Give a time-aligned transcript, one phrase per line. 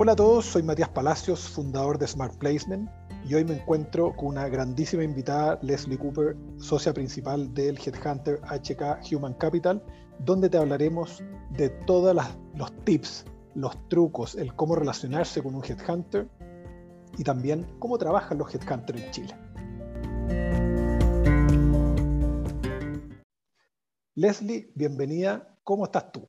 [0.00, 2.88] Hola a todos, soy Matías Palacios, fundador de Smart Placement,
[3.28, 9.12] y hoy me encuentro con una grandísima invitada, Leslie Cooper, socia principal del Headhunter HK
[9.12, 9.82] Human Capital,
[10.20, 11.20] donde te hablaremos
[11.50, 12.16] de todos
[12.54, 13.24] los tips,
[13.56, 16.28] los trucos, el cómo relacionarse con un Headhunter
[17.18, 19.34] y también cómo trabajan los Headhunters en Chile.
[24.14, 25.58] Leslie, bienvenida.
[25.64, 26.28] ¿Cómo estás tú?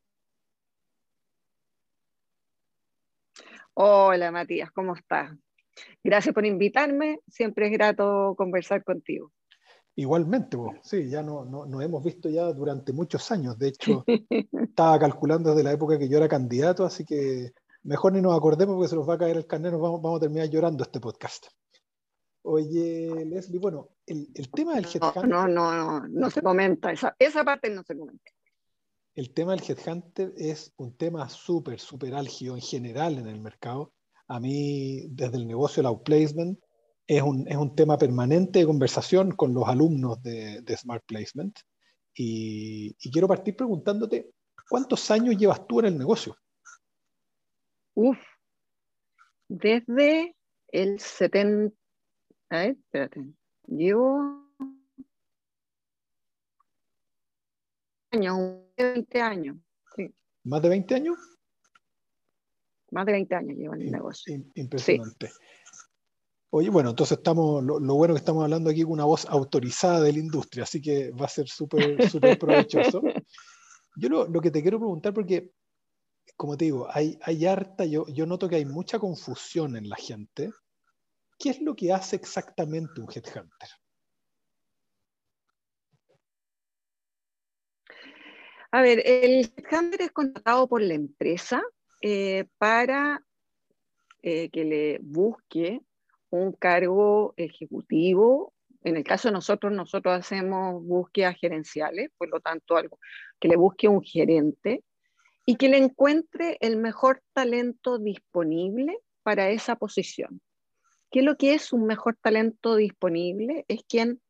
[3.81, 5.31] Hola Matías, ¿cómo estás?
[6.03, 9.31] Gracias por invitarme, siempre es grato conversar contigo.
[9.95, 10.75] Igualmente, vos.
[10.83, 13.57] sí, ya no, nos hemos visto ya durante muchos años.
[13.57, 14.03] De hecho,
[14.52, 18.75] estaba calculando desde la época que yo era candidato, así que mejor ni nos acordemos
[18.75, 21.45] porque se nos va a caer el carnet, vamos, vamos a terminar llorando este podcast.
[22.41, 25.25] Oye, Leslie, bueno, el, tema del headhunter...
[25.25, 28.30] No, no, no, no, se comenta, esa, esa parte no se comenta.
[29.20, 33.92] El tema del headhunter es un tema súper, súper álgido en general en el mercado.
[34.30, 36.58] A mí, desde el negocio del outplacement,
[37.06, 41.59] es un, es un tema permanente de conversación con los alumnos de, Smart Placement.
[42.16, 44.31] Y, quiero partir preguntándote,
[44.70, 46.38] ¿cuántos años llevas tú en el negocio?
[47.95, 48.20] Uf,
[49.50, 50.33] desde
[50.70, 51.76] el 70,
[52.52, 53.26] a ver, espérate.
[53.67, 54.50] Llevo
[58.83, 59.58] 20 años.
[59.95, 60.13] Sí.
[60.44, 61.17] ¿Más de 20 años?
[62.91, 64.44] Más de 20 años llevo en el negocio.
[64.55, 65.31] Impresionante.
[66.52, 70.13] Oye, bueno, entonces estamos, lo, bueno que estamos hablando aquí con una voz autorizada de
[70.13, 73.03] la industria, así que va a ser súper, súper provechoso.
[73.95, 75.52] Yo lo, lo, que te quiero preguntar, porque,
[76.36, 79.95] como te digo, hay, hay harta, yo, yo noto que hay mucha confusión en la
[79.95, 80.49] gente
[81.39, 83.69] ¿Qué es lo que hace exactamente un headhunter?
[88.72, 91.64] A ver, el headhunter es contratado por la empresa
[92.02, 93.23] eh, para
[94.22, 95.81] eh, que le busque
[96.30, 98.54] un cargo ejecutivo.
[98.83, 102.99] En el caso de nosotros, nosotros hacemos búsquedas gerenciales, por lo tanto, algo
[103.39, 104.83] que le busque un gerente
[105.48, 110.42] y que le encuentre el mejor talento disponible para esa posición.
[111.10, 113.66] ¿Qué es lo que es un mejor talento disponible?
[113.67, 114.22] Es quien,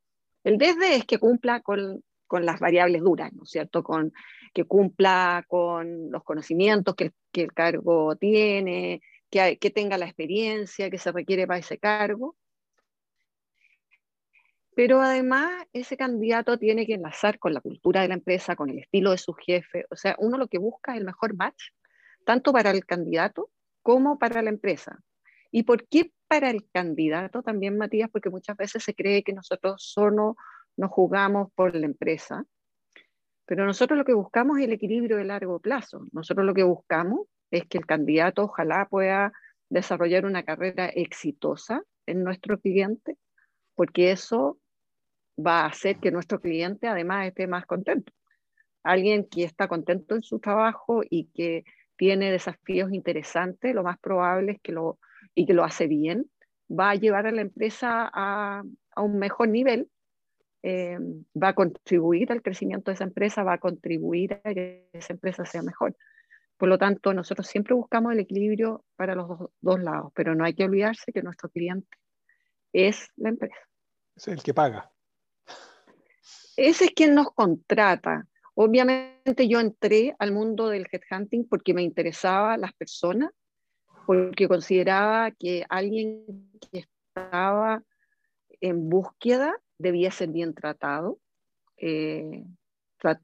[0.46, 2.04] el desde es que cumpla con,
[2.38, 3.84] las variables duras, ¿no es cierto?
[3.84, 4.14] Con,
[4.54, 10.98] que cumpla con los conocimientos que, el cargo tiene, que, que tenga la experiencia que
[10.98, 12.36] se requiere para ese cargo.
[14.76, 18.80] Pero además ese candidato tiene que enlazar con la cultura de la empresa, con el
[18.80, 19.86] estilo de su jefe.
[19.90, 21.72] O sea, uno lo que busca es el mejor match,
[22.26, 23.50] tanto para el candidato
[23.82, 25.00] como para la empresa.
[25.52, 28.10] ¿Y por qué para el candidato también, Matías?
[28.10, 30.36] Porque muchas veces se cree que nosotros solo
[30.80, 32.46] nos jugamos por la empresa,
[33.46, 36.06] pero nosotros lo que buscamos es el equilibrio de largo plazo.
[36.12, 39.34] Nosotros lo que buscamos es que el candidato ojalá pueda
[39.70, 43.18] desarrollar una carrera exitosa en nuestro cliente,
[43.76, 44.58] porque eso
[45.38, 48.14] va a hacer que nuestro cliente además esté más contento.
[48.84, 51.66] Alguien que está contento en su trabajo y que
[51.98, 54.98] tiene desafíos interesantes, lo más probable es que lo
[55.36, 56.30] y que lo hace bien,
[56.70, 58.64] va a llevar a la empresa a,
[58.96, 59.90] un mejor nivel,
[60.62, 60.98] eh,
[61.42, 65.46] va a contribuir al crecimiento de esa empresa, va a contribuir a que esa empresa
[65.46, 65.96] sea mejor.
[66.58, 70.54] Por lo tanto, nosotros siempre buscamos el equilibrio para los dos, lados, pero no hay
[70.54, 71.98] que olvidarse que nuestro cliente
[72.74, 73.60] es la empresa.
[74.16, 74.92] Es el que paga.
[76.58, 78.28] Ese es quien nos contrata.
[78.56, 83.32] Obviamente yo entré al mundo del headhunting porque me interesaba las personas
[84.06, 86.26] porque consideraba que alguien
[86.70, 87.82] que estaba
[88.60, 91.20] en búsqueda debía ser bien tratado.
[91.78, 92.44] Eh,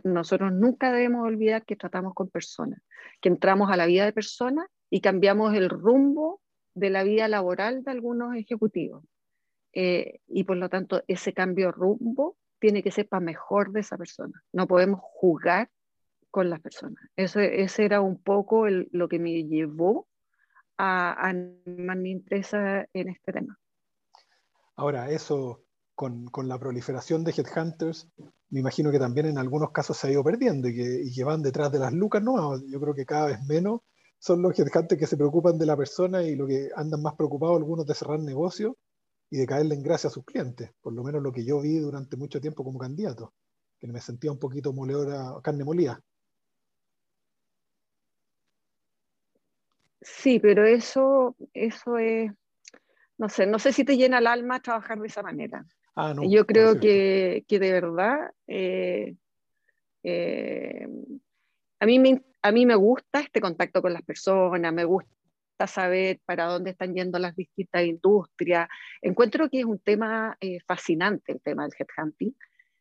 [0.03, 2.81] nosotros nunca debemos olvidar que tratamos con personas,
[3.21, 6.41] que entramos a la vida de personas y cambiamos el rumbo
[6.73, 9.03] de la vida laboral de algunos ejecutivos.
[9.73, 13.81] Eh, y por lo tanto, ese cambio de rumbo tiene que ser para mejor de
[13.81, 14.41] esa persona.
[14.53, 15.69] No podemos jugar
[16.31, 17.03] con las personas.
[17.17, 20.07] Ese, ese era un poco lo que me llevó
[20.77, 23.57] a, animar mi empresa en este tema.
[24.75, 25.64] Ahora, eso
[25.95, 28.07] con, la proliferación de headhunters,
[28.49, 31.41] me imagino que también en algunos casos se ha ido perdiendo y que, y van
[31.41, 32.61] detrás de las lucas, ¿no?
[32.67, 33.81] Yo creo que cada vez menos
[34.19, 37.57] son los headhunters que se preocupan de la persona y lo que andan más preocupados
[37.57, 38.73] algunos de cerrar negocios
[39.29, 41.77] y de caerle en gracia a sus clientes, por lo menos lo que yo vi
[41.77, 43.33] durante mucho tiempo como candidato,
[43.79, 46.01] que me sentía un poquito moledora, carne molida.
[50.01, 52.31] Sí, pero eso, eso es,
[53.17, 55.65] no sé, no sé si te llena el alma trabajar de esa manera.
[55.95, 59.15] Ah, no, Yo creo que, que, de verdad, eh,
[60.03, 60.87] eh,
[61.79, 65.07] a, mí me, a mí me gusta este contacto con las personas, me gusta
[65.67, 68.67] saber para dónde están yendo las distintas industrias.
[69.01, 72.35] Encuentro que es un tema eh, fascinante el tema del headhunting,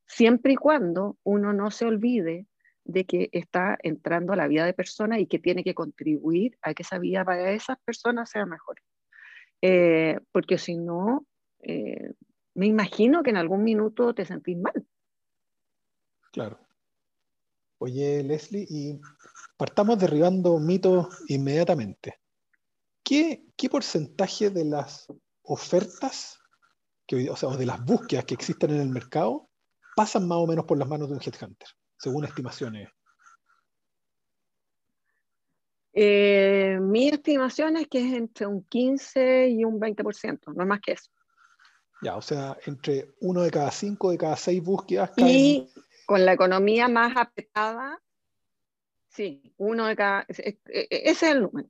[0.06, 2.46] siempre y cuando uno no se olvide
[2.82, 6.74] de que está entrando a la vida de personas y que tiene que contribuir a
[6.74, 8.82] que esa vida para esas personas sea mejor.
[10.32, 11.26] Porque si no,
[12.54, 14.86] me imagino que en algún minuto te sentís mal.
[16.32, 16.58] Claro.
[17.78, 19.00] Oye, Leslie, y
[19.56, 22.20] partamos derribando mitos inmediatamente.
[23.02, 25.06] ¿Qué, qué porcentaje de las
[25.42, 26.38] ofertas,
[27.06, 29.50] que, o sea, o de las búsquedas que existen en el mercado,
[29.94, 31.68] pasan más o menos por las manos de un headhunter,
[31.98, 32.88] según estimaciones?
[35.92, 40.80] Eh, mi estimación es que es entre un 15 y un 20%, no es más
[40.80, 41.10] que eso.
[42.04, 45.12] Ya, o sea, entre uno de cada cinco, de cada seis búsquedas.
[45.16, 45.70] Y
[46.06, 48.00] con la economía más apretada,
[49.08, 50.26] sí, uno de cada.
[50.28, 51.68] Ese es el número.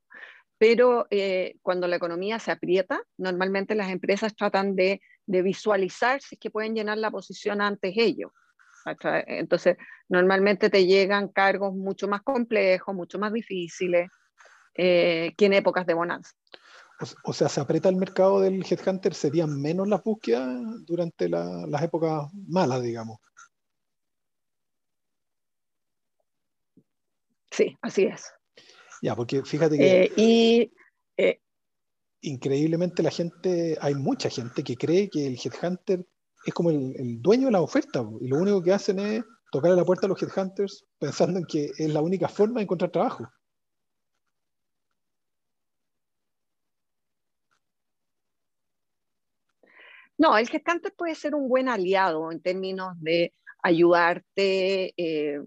[0.59, 6.35] Pero eh, cuando la economía se aprieta, normalmente las empresas tratan de, de visualizar si
[6.35, 8.33] es que pueden llenar la posición antes ellos.
[9.27, 9.77] Entonces,
[10.09, 14.11] normalmente te llegan cargos mucho más complejos, mucho más difíciles
[14.75, 16.33] eh, que en épocas de bonanza.
[17.25, 20.49] O, sea, se aprieta el mercado del headhunter, serían menos las búsquedas
[20.87, 23.19] durante las épocas malas, digamos.
[27.51, 28.33] Sí, así es.
[29.03, 30.03] Ya, porque fíjate que...
[30.03, 30.73] Eh, y
[31.17, 31.41] eh,
[32.23, 36.07] increíblemente la gente, hay mucha gente que cree que el headhunter
[36.45, 39.77] es como el, dueño de la oferta y lo único que hacen es tocar a
[39.77, 43.29] la puerta a los headhunters pensando en que es la única forma de encontrar trabajo.
[50.17, 53.33] No, el headhunter puede ser un buen aliado en términos de
[53.63, 55.41] ayudarte, eh,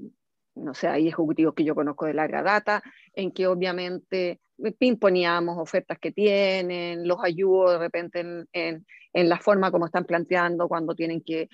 [0.55, 2.83] no sé, hay ejecutivos que yo conozco de larga data,
[3.13, 4.41] en que obviamente
[4.79, 10.95] pimponeamos ofertas que tienen, los ayudo de repente en, la forma como están planteando cuando
[10.95, 11.47] tienen que,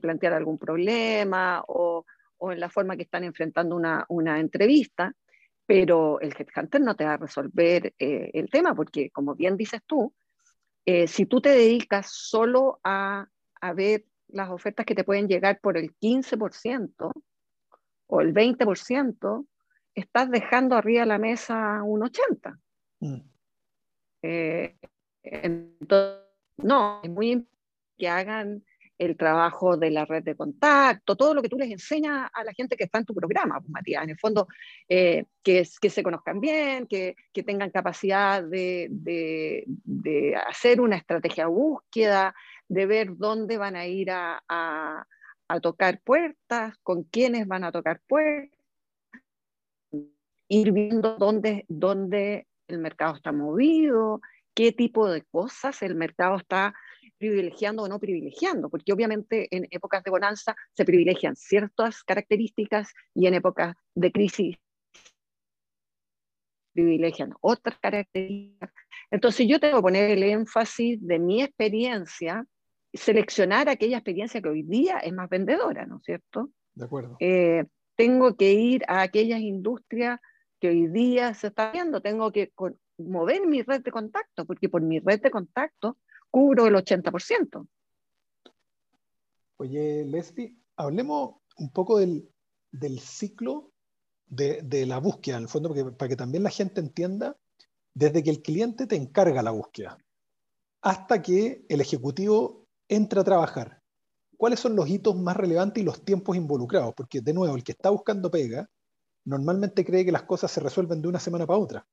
[0.00, 2.04] plantear algún problema o,
[2.40, 3.76] en la forma que están enfrentando
[4.08, 5.12] una, entrevista,
[5.66, 9.82] pero el headhunter no te va a resolver eh, el tema porque, como bien dices
[9.86, 10.12] tú,
[10.86, 13.28] eh, si tú te dedicas solo a,
[13.60, 17.12] a ver las ofertas que te pueden llegar por el 15%,
[18.10, 19.46] o el 20%,
[19.94, 22.58] estás dejando arriba de la mesa un 80%.
[23.00, 23.20] Mm.
[24.22, 24.76] Eh,
[25.22, 26.20] entonces,
[26.58, 27.60] no, es muy importante
[27.96, 28.64] que hagan
[29.00, 32.52] el trabajo de la red de contacto, todo lo que tú les enseñas a la
[32.52, 34.46] gente que está en tu programa, pues, Matías, en el fondo,
[34.90, 40.96] eh, que, que, se conozcan bien, que, que tengan capacidad de, de, de, hacer una
[40.96, 42.34] estrategia de búsqueda,
[42.68, 48.02] de ver dónde van a ir a, a tocar puertas, con quiénes van a tocar
[48.06, 48.60] puertas,
[50.48, 54.20] ir viendo dónde, dónde el mercado está movido,
[54.52, 56.74] qué tipo de cosas el mercado está
[57.20, 63.26] privilegiando o no privilegiando, porque obviamente en épocas de bonanza se privilegian ciertas características y
[63.26, 64.56] en épocas de crisis
[66.72, 68.70] privilegian otras características.
[69.10, 72.46] Entonces yo tengo que poner el énfasis de mi experiencia
[72.92, 76.50] seleccionar aquella experiencia que hoy día es más vendedora, ¿no es cierto?
[76.74, 77.16] De acuerdo.
[77.20, 77.64] Eh,
[77.96, 80.18] tengo que ir a aquellas industrias
[80.58, 82.50] que hoy día se está viendo, tengo que
[82.98, 85.98] mover mi red de contacto, porque por mi red de contacto
[86.30, 87.66] cubro el 80%.
[89.56, 92.28] Oye, Leslie, hablemos un poco del,
[92.70, 93.72] del ciclo
[94.26, 97.36] de, de, la búsqueda, en el fondo, porque, para que también la gente entienda,
[97.92, 99.98] desde que el cliente te encarga la búsqueda
[100.82, 103.82] hasta que el ejecutivo entra a trabajar,
[104.36, 106.94] ¿cuáles son los hitos más relevantes y los tiempos involucrados?
[106.94, 108.68] Porque, de nuevo, el que está buscando pega
[109.24, 111.86] normalmente cree que las cosas se resuelven de una semana para otra.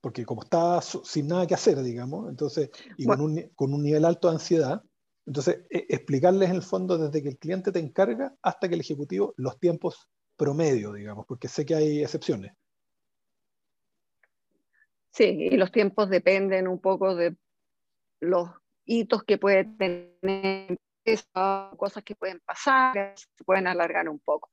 [0.00, 4.34] Porque como está sin nada que hacer, digamos, entonces, y con, un, nivel alto de
[4.34, 4.82] ansiedad,
[5.26, 8.80] entonces e, explicarles en el fondo desde que el cliente te encarga hasta que el
[8.80, 12.52] ejecutivo los tiempos promedio, digamos, porque sé que hay excepciones.
[15.10, 17.36] Sí, y los tiempos dependen un poco de
[18.20, 18.48] los
[18.84, 20.78] hitos que puede tener
[21.76, 24.50] cosas que pueden pasar, se pueden alargar un poco.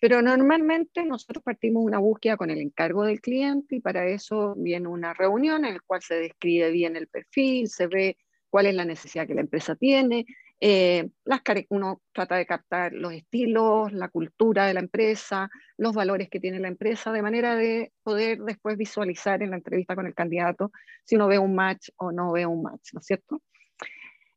[0.00, 4.88] Pero normalmente nosotros partimos una búsqueda con el encargo del cliente y para eso viene
[4.88, 8.16] una reunión en la cual se describe bien el perfil, se ve
[8.50, 10.26] cuál es la necesidad que la empresa tiene,
[10.60, 16.30] eh, las, uno trata de captar los estilos, la cultura de la empresa, los valores
[16.30, 20.14] que tiene la empresa, de manera de poder después visualizar en la entrevista con el
[20.14, 20.70] candidato
[21.04, 23.42] si uno ve un match o no ve un match, ¿no es cierto?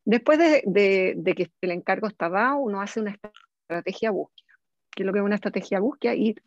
[0.08, 3.14] Después de, que el encargo está dado, uno hace una
[3.68, 4.54] estrategia búsqueda.
[4.90, 6.16] ¿Qué es lo que es una estrategia búsqueda?
[6.16, 6.42] Ir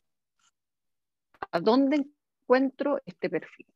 [1.50, 3.67] a dónde encuentro este perfil.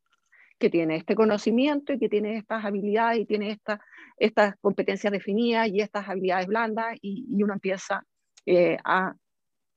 [0.59, 3.79] que tiene este conocimiento y que tiene estas habilidades y tiene esta,
[4.17, 8.07] estas competencias definidas y estas habilidades blandas y, y uno empieza
[8.47, 9.15] eh, a, a,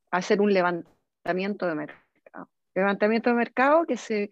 [0.09, 2.49] hacer un levantamiento de mercado.
[2.73, 4.29] Levantamiento de mercado que se,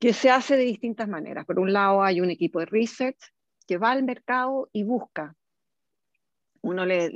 [0.00, 1.46] que se hace de distintas maneras.
[1.46, 3.32] Por un lado hay un equipo de research
[3.72, 5.34] que va al mercado y busca.
[6.60, 7.08] Uno le,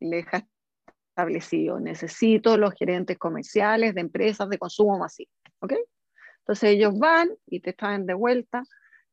[0.00, 0.46] deja
[1.10, 5.30] establecido, necesito los gerentes comerciales de empresas de consumo masivo.
[5.58, 5.74] ¿ok?,
[6.38, 8.62] entonces ellos van y te traen de vuelta,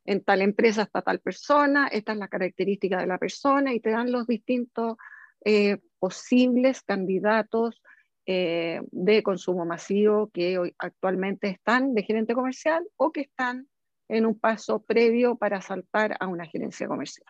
[0.05, 3.89] en tal empresa está tal persona, esta es la característica de la persona y te
[3.89, 4.95] dan los distintos
[5.43, 7.81] eh, posibles candidatos
[8.25, 13.67] eh, de consumo masivo que actualmente están de gerente comercial o que están
[14.09, 17.27] en un paso previo para saltar a una gerencia comercial.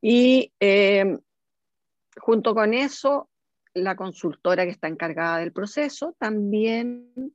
[0.00, 1.18] Y eh,
[2.20, 3.30] junto con eso,
[3.74, 7.34] la consultora que está encargada del proceso también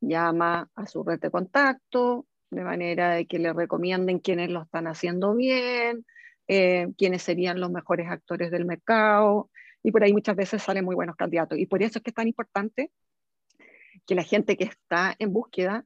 [0.00, 4.86] llama a su red de contacto, de manera de que le recomienden quiénes lo están
[4.86, 6.06] haciendo bien,
[6.46, 9.50] eh, quiénes serían los mejores actores del mercado,
[9.82, 11.58] y por ahí muchas veces salen muy buenos candidatos.
[11.58, 12.90] Y por eso es que es tan importante
[14.06, 15.84] que la gente que está en búsqueda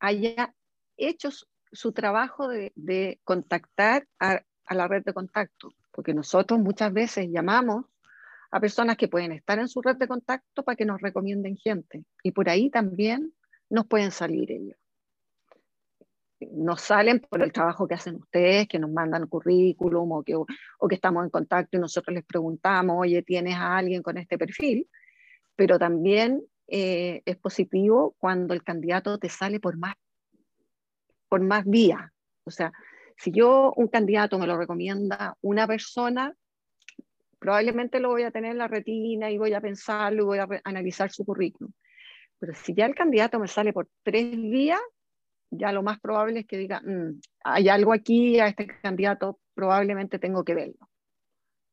[0.00, 0.54] haya
[0.96, 1.30] hecho
[1.72, 7.86] su, trabajo de, contactar a, a la red de contacto, porque nosotros muchas veces llamamos
[8.50, 12.04] a personas que pueden estar en su red de contacto para que nos recomienden gente.
[12.22, 13.34] Y por ahí también
[13.68, 14.76] nos pueden salir ellos.
[16.52, 20.88] Nos salen por el trabajo que hacen ustedes, que nos mandan currículum o que, o
[20.88, 24.88] que estamos en contacto y nosotros les preguntamos, oye, ¿tienes a alguien con este perfil?
[25.56, 29.94] Pero también eh, es positivo cuando el candidato te sale por más,
[31.28, 32.10] por más vías.
[32.44, 32.72] O sea,
[33.16, 36.34] si yo un candidato me lo recomienda una persona,
[37.38, 40.48] probablemente lo voy a tener en la retina y voy a pensarlo y voy a
[40.64, 41.72] analizar su currículum.
[42.38, 44.80] Pero si ya el candidato me sale por tres días,
[45.50, 50.18] ya lo más probable es que diga, mm, hay algo aquí, a este candidato probablemente
[50.18, 50.88] tengo que verlo.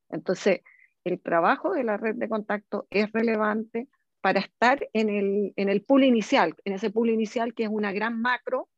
[0.09, 0.61] Entonces,
[1.03, 3.89] el trabajo de la red de contacto es relevante
[4.25, 7.91] para estar en el, en el pool inicial, en ese pool inicial que es una
[7.91, 8.69] gran macro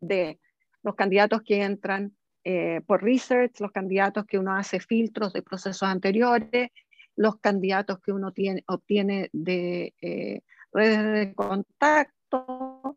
[0.00, 0.40] de
[0.82, 5.82] los candidatos que entran eh, por research, los candidatos que uno hace filtros de procesos
[5.82, 6.70] anteriores,
[7.14, 10.40] los candidatos que uno tiene, obtiene de eh,
[10.72, 12.96] redes de contacto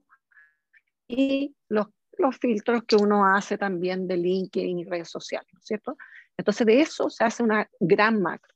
[1.05, 1.87] y los,
[2.17, 5.97] los filtros que uno hace también de LinkedIn y redes sociales, ¿no es cierto?
[6.37, 8.55] Entonces de eso se hace una gran macro.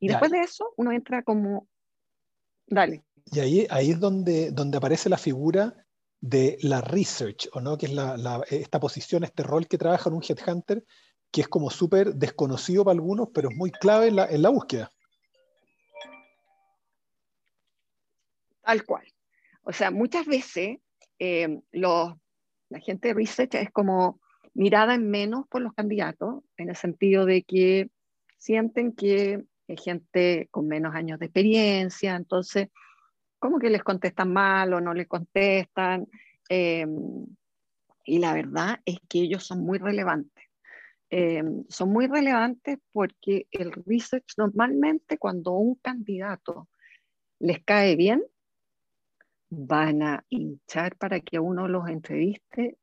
[0.00, 1.68] Y después de eso uno entra como...
[2.68, 3.04] Dale.
[3.30, 5.74] Y ahí, ahí es donde, donde aparece la figura
[6.20, 7.76] de la research, ¿o no?
[7.78, 10.84] Que es la, la, esta posición, este rol que trabaja en un headhunter,
[11.30, 14.48] que es como súper desconocido para algunos, pero es muy clave en la, en la
[14.48, 14.90] búsqueda.
[18.62, 19.06] Tal cual.
[19.62, 20.78] O sea, muchas veces
[21.18, 22.14] eh, los,
[22.68, 24.20] la gente de research es como
[24.54, 27.90] mirada en menos por los candidatos, en el sentido de que
[28.38, 32.68] sienten que hay gente con menos años de experiencia, entonces,
[33.38, 36.06] como que les contestan mal o no les contestan.
[36.48, 36.86] Eh,
[38.04, 40.44] y la verdad es que ellos son muy relevantes.
[41.10, 46.68] Eh, son muy relevantes porque el research normalmente cuando un candidato
[47.38, 48.22] les cae bien,
[49.50, 52.78] van a hinchar para que uno los entreviste.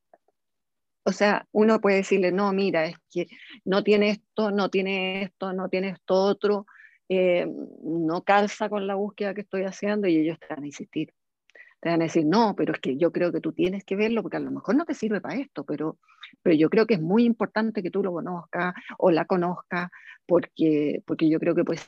[1.04, 3.28] O sea, uno puede decirle, no, mira, es que
[3.64, 6.66] no tiene esto, no tiene esto, no tiene esto otro,
[7.08, 7.46] eh,
[7.82, 11.12] no calza con la búsqueda que estoy haciendo y ellos te van a insistir.
[11.80, 14.22] Te van a decir, no, pero es que yo creo que tú tienes que verlo
[14.22, 15.98] porque a lo mejor no te sirve para esto, pero,
[16.42, 19.90] pero yo creo que es muy importante que tú lo conozcas o la conozcas
[20.26, 21.80] porque, porque yo creo que puede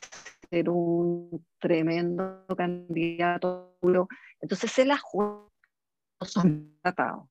[0.50, 3.68] ser un tremendo candidato
[4.40, 5.46] entonces se la juegan,
[6.20, 7.28] son tratados.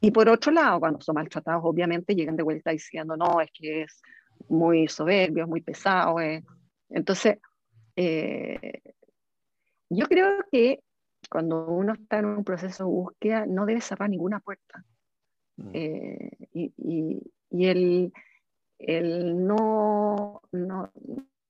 [0.00, 3.82] Y por otro lado, cuando son maltratados, obviamente llegan de vuelta diciendo, no, es que
[3.82, 4.00] es
[4.48, 6.20] muy soberbio, es muy pesado.
[6.20, 6.42] Eh".
[6.90, 7.38] Entonces,
[7.96, 8.82] eh,
[9.88, 10.82] yo creo que
[11.30, 14.84] cuando uno está en un proceso de búsqueda, no debe cerrar ninguna puerta.
[15.56, 15.70] Mm.
[15.74, 18.12] Eh, y, y, y el,
[18.78, 20.92] el no, no,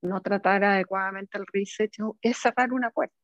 [0.02, 3.14] no, tratar adecuadamente el research es cerrar una puerta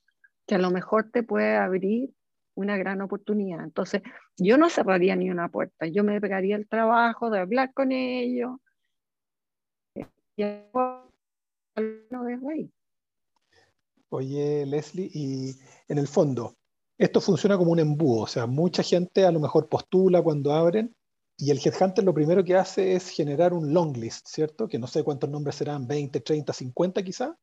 [0.46, 2.10] que a lo mejor te puede abrir
[2.54, 3.64] una gran oportunidad.
[3.64, 4.02] Entonces,
[4.38, 8.58] yo no cerraría ni una puerta, yo me pegaría el trabajo de hablar con ellos
[10.36, 10.44] y
[11.76, 12.72] desde ahí.
[14.08, 15.54] Oye, Leslie, y
[15.88, 16.56] en el fondo,
[16.96, 20.94] esto funciona como un embudo, o sea, mucha gente a lo mejor postula cuando abren
[21.36, 24.68] y el headhunter lo primero que hace es generar un long list, ¿cierto?
[24.68, 27.36] Que no sé cuántos nombres serán, 20, 30, 50 quizá.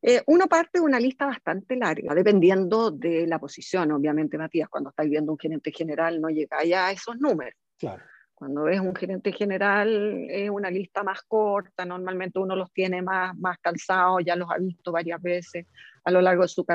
[0.00, 4.68] Eh, uno parte de una lista bastante larga, dependiendo de la posición, obviamente, Matías.
[4.68, 7.54] Cuando estáis viendo un gerente general, no llegáis a esos números.
[7.78, 8.02] Claro.
[8.42, 11.84] Cuando ves un gerente general, es una lista más corta.
[11.84, 15.68] Normalmente uno los tiene más, más calzados, ya los ha visto varias veces
[16.02, 16.66] a lo largo de su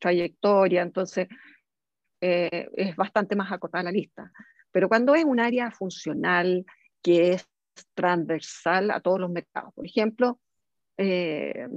[0.00, 0.82] trayectoria.
[0.82, 1.28] Entonces,
[2.20, 4.32] eh, es bastante más acotada la lista.
[4.72, 6.66] Pero cuando es un área funcional
[7.00, 7.48] que es
[7.94, 10.40] transversal a todos los mercados, por ejemplo,
[10.96, 11.68] eh,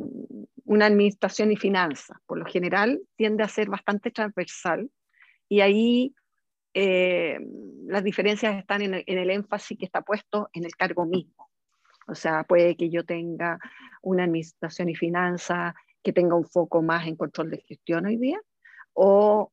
[0.66, 4.90] una administración y finanzas, por lo general, tiende a ser bastante transversal
[5.48, 6.16] y ahí
[6.74, 7.40] eh,
[7.88, 11.50] las diferencias están en el, énfasis que está puesto en el cargo mismo.
[12.08, 13.60] O sea, puede que yo tenga
[14.02, 18.40] una administración y finanzas que tenga un foco más en control de gestión hoy día,
[18.94, 19.52] o,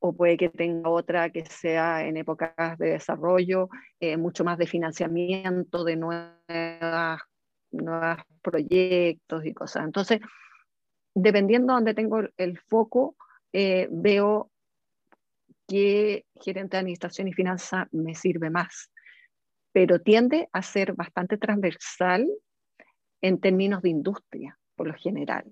[0.00, 3.68] o puede que tenga otra que sea en épocas de desarrollo,
[4.00, 7.20] eh, mucho más de financiamiento de nuevas
[7.70, 9.84] nuevos proyectos y cosas.
[9.84, 10.20] Entonces,
[11.14, 13.16] dependiendo de donde tengo el foco,
[13.52, 14.50] eh, veo
[15.66, 18.90] qué gerente de administración y finanzas me sirve más.
[19.72, 22.28] Pero tiende a ser bastante transversal
[23.20, 25.44] en términos de industria, por lo general.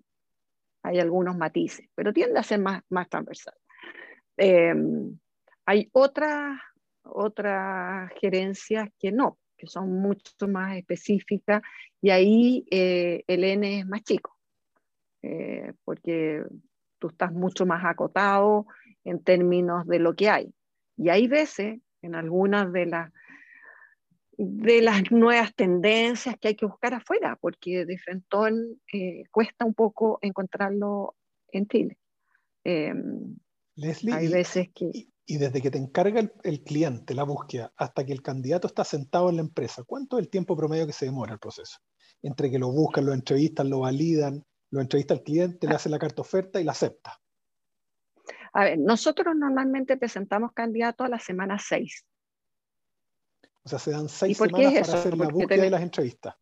[0.84, 3.54] Hay algunos matices, pero tiende a ser más, más transversal.
[4.36, 5.18] Em,
[5.66, 6.58] hay otras
[7.04, 11.62] otras gerencias que no que son mucho más específicas,
[12.00, 14.36] y ahí eh, el es más chico,
[15.22, 16.42] eh, porque
[16.98, 18.66] tú estás mucho más acotado
[19.04, 20.54] en términos de lo que hay.
[20.96, 23.12] Y hay veces, en algunas de las
[24.38, 28.26] de las nuevas tendencias que hay que buscar afuera, porque de frente
[28.92, 31.14] eh, cuesta un poco encontrarlo
[31.48, 31.98] en Chile.
[32.64, 33.36] Em,
[34.10, 38.22] hay veces que y desde que te encarga el, cliente la búsqueda hasta que el
[38.22, 41.38] candidato está sentado en la empresa, ¿cuánto es el tiempo promedio que se demora el
[41.38, 41.78] proceso?
[42.22, 45.98] Entre que lo buscan, lo entrevistan, lo validan, lo entrevista el cliente, le hace la
[45.98, 47.20] carta oferta y la acepta.
[48.52, 52.04] A ver, nosotros normalmente presentamos candidatos a la semana 6.
[53.64, 56.34] O sea, se dan seis semanas para hacer la búsqueda y las entrevistas.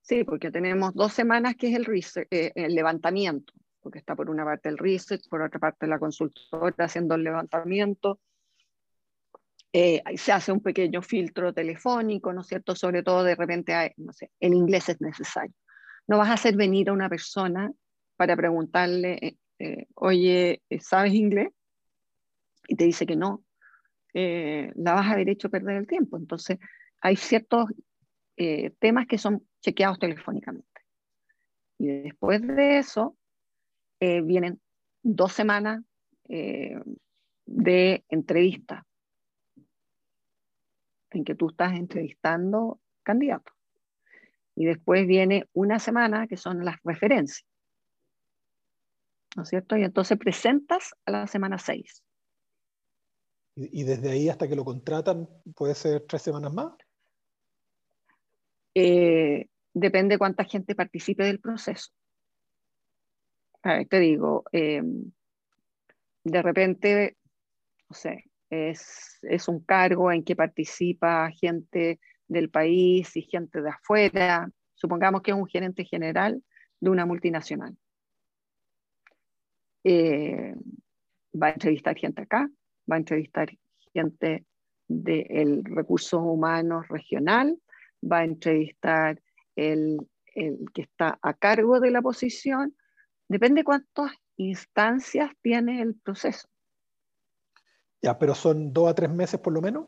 [0.00, 3.52] Sí, porque tenemos dos semanas que es el, eh, el levantamiento
[3.82, 8.20] porque está por una parte el research, por otra parte la consultora haciendo el levantamiento.
[9.72, 12.76] Eh, se hace un pequeño filtro telefónico, ¿no es cierto?
[12.76, 15.54] Sobre todo de repente, no sé, el inglés es necesario.
[16.06, 17.72] No vas a hacer venir a una persona
[18.16, 21.48] para preguntarle, eh, eh, oye, ¿sabes inglés?
[22.68, 23.44] Y te dice que no.
[24.14, 26.16] la vas a haber hecho perder el tiempo.
[26.16, 26.58] Entonces,
[27.00, 27.66] hay ciertos
[28.78, 30.66] temas que son chequeados telefónicamente.
[31.78, 33.16] Y después de eso,
[33.98, 34.60] eh, vienen
[35.02, 35.80] dos semanas
[36.28, 36.76] eh,
[37.46, 38.84] de entrevista
[41.10, 43.54] en que tú estás entrevistando candidatos.
[44.56, 47.48] Y después viene una semana que son las referencias.
[49.36, 49.76] ¿No es cierto?
[49.76, 52.02] Y entonces presentas a la semana 6.
[53.54, 56.72] ¿Y, desde ahí hasta que lo contratan puede ser tres semanas más?
[58.74, 61.92] Eh, depende cuánta gente participe del proceso
[63.88, 65.12] te digo, em,
[66.24, 67.16] de repente,
[67.88, 73.70] no sé, es, es, un cargo en que participa gente del país y gente de
[73.70, 74.50] afuera.
[74.74, 76.42] Supongamos que es un gerente general
[76.80, 77.76] de una multinacional.
[79.84, 80.54] Eh,
[81.40, 82.48] va a entrevistar gente acá,
[82.90, 83.50] va a entrevistar
[83.92, 84.44] gente
[84.88, 87.58] del recursos humanos regional,
[88.02, 89.20] va a entrevistar
[89.56, 89.98] el,
[90.34, 92.74] el que está a cargo de la posición
[93.32, 96.48] Depende cuántas instancias tiene el proceso.
[98.02, 99.86] Ya, pero son dos a tres meses por lo menos.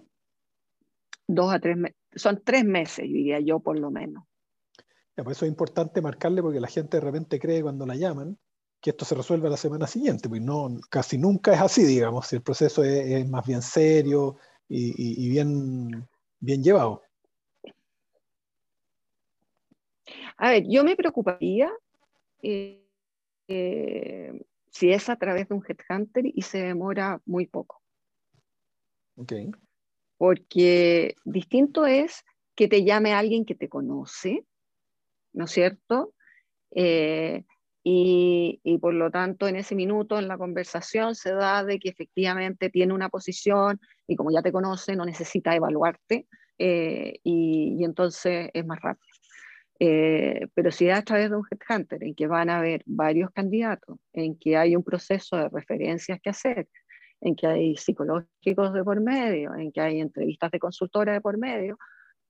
[1.29, 1.99] Dos a tres meses.
[2.15, 4.25] Son tres meses, diría yo, por lo menos.
[5.15, 8.39] Ya, pues eso es importante marcarle porque la gente de repente cree cuando la llaman
[8.85, 12.37] que esto se resuelve la semana siguiente, pues no, casi nunca es así, digamos, si
[12.37, 14.37] el proceso es, más bien serio
[14.69, 16.07] y, bien,
[16.39, 17.03] bien llevado.
[20.37, 21.73] A ver, yo me preocuparía
[22.43, 22.87] eh,
[23.49, 27.81] eh, si es a través de un headhunter y se demora muy poco.
[29.17, 29.51] Okay.
[30.19, 32.23] Porque distinto es
[32.55, 34.45] que te llame alguien que te conoce,
[35.33, 36.13] ¿no es cierto?
[36.73, 37.47] Eh,
[37.87, 41.91] y, y, por lo tanto en ese minuto en la conversación se da de que
[41.91, 46.27] efectivamente tiene una posición y como ya te conoce no necesita evaluarte
[46.59, 49.15] eh, y, y, entonces es más rápido.
[49.81, 53.31] Eh, pero si es a través de un headhunter, en que van a haber varios
[53.33, 56.69] candidatos, en que hay un proceso de referencias que hacer,
[57.21, 61.39] en que hay psicológicos de por medio, en que hay entrevistas de consultora de por
[61.39, 61.79] medio,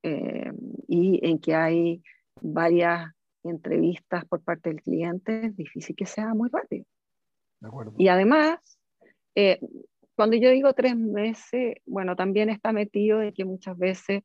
[0.02, 0.52] eh,
[0.88, 2.02] y en que hay
[2.40, 3.12] varias
[3.44, 6.84] entrevistas por parte del cliente, es difícil que sea muy rápido.
[7.96, 8.78] Y además,
[9.34, 9.58] eh,
[10.14, 14.22] cuando yo digo tres meses, bueno, también está metido de que muchas veces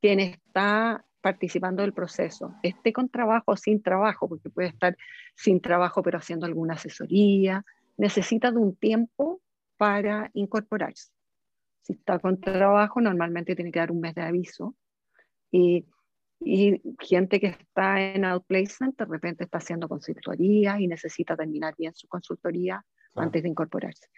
[0.00, 4.96] quien está participando del proceso, esté con trabajo o sin trabajo, porque puede estar
[5.34, 7.64] sin trabajo pero haciendo alguna asesoría,
[7.96, 9.40] necesita de un tiempo
[9.78, 11.10] para incorporarse.
[11.80, 14.74] Si está con trabajo, normalmente tiene que dar un mes de aviso.
[15.50, 15.86] Y,
[16.44, 21.94] y gente que está en outplacement de repente está haciendo consultoría y necesita terminar bien
[21.94, 24.08] su consultoría antes de incorporarse.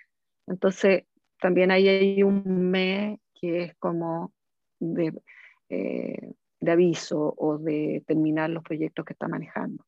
[0.46, 1.04] Entonces,
[1.40, 4.32] también ahí hay un mes que es como
[4.78, 5.12] de,
[5.68, 9.84] eh, de aviso o de terminar los proyectos que está manejando.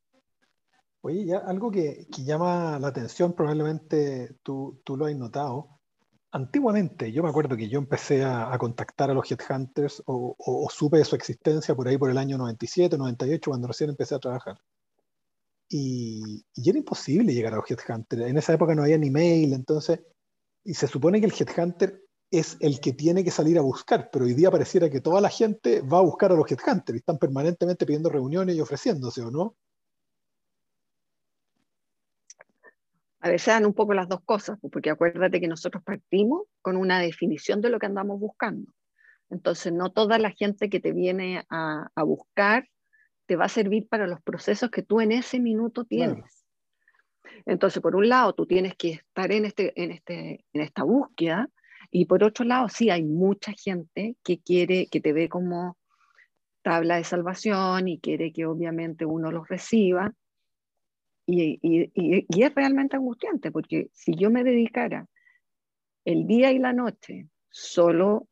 [1.00, 5.77] Oye, ya algo que, que llama la atención, probablemente tú, tú, lo has notado.
[6.30, 10.66] Antiguamente, yo me acuerdo que yo empecé a, a contactar a los Headhunters o, o,
[10.66, 14.14] o, supe de su existencia por ahí por el año 97, 98, cuando recién empecé
[14.14, 14.58] a trabajar.
[15.70, 18.22] Y, y era imposible llegar a los Headhunters.
[18.22, 20.00] En esa época no había ni mail, entonces,
[20.64, 24.26] y se supone que el Headhunter es el que tiene que salir a buscar, pero
[24.26, 27.18] hoy día pareciera que toda la gente va a buscar a los headhunters y están
[27.18, 29.56] permanentemente pidiendo reuniones y ofreciéndose, ¿o no?
[33.20, 36.76] A veces dan un poco las dos cosas, pues, porque acuérdate que nosotros partimos con
[36.76, 38.72] una definición de lo que andamos buscando.
[39.30, 42.68] Entonces, no toda la gente que te viene a, a buscar
[43.26, 46.46] te va a servir para los procesos que tú en ese minuto tienes.
[47.44, 51.48] Entonces, por un lado, tú tienes que estar en, este, en, este, en esta búsqueda,
[51.90, 55.76] y por otro lado, sí, hay mucha gente que quiere, que te ve como
[56.62, 60.12] tabla de salvación y quiere que obviamente uno los reciba.
[61.30, 65.06] Y, y, y, es realmente angustiante, porque si yo me dedicara
[66.06, 68.28] el día y la noche solo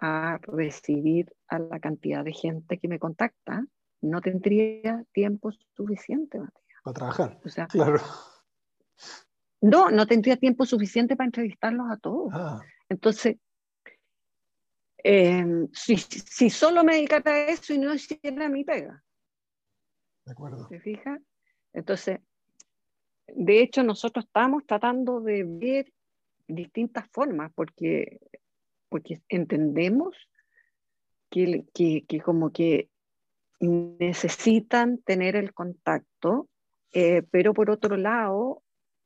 [0.00, 3.66] a recibir a la cantidad de gente que me contacta,
[4.00, 6.80] no tendría tiempo suficiente, Matías.
[6.82, 7.40] Para trabajar.
[7.44, 8.00] O sea, claro.
[9.60, 12.32] No, no tendría tiempo suficiente para entrevistarlos a todos.
[12.32, 12.62] Ah.
[12.88, 13.36] Entonces,
[15.04, 19.04] eh, si, si, solo me dedicara a eso y no hiciera mi pega.
[20.24, 20.66] De acuerdo.
[20.68, 21.18] ¿Se fija?
[21.72, 22.20] Entonces,
[23.34, 25.92] de hecho, nosotros estamos tratando de ver
[26.46, 28.18] distintas formas porque,
[28.88, 30.16] porque entendemos
[31.30, 32.88] que, que, como que
[33.60, 36.48] necesitan tener el contacto,
[36.92, 38.62] eh, pero por otro lado,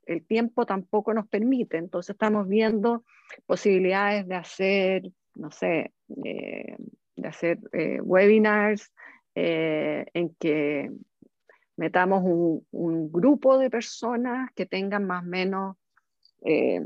[0.06, 1.76] el tiempo tampoco nos permite.
[1.76, 3.04] Entonces estamos viendo
[3.46, 5.02] posibilidades de hacer,
[5.34, 5.92] no sé,
[6.24, 6.76] eh,
[7.16, 8.92] de hacer eh, webinars
[9.34, 10.90] en que
[11.76, 15.76] metamos un, un, grupo de personas que tengan más o menos
[16.44, 16.82] eh,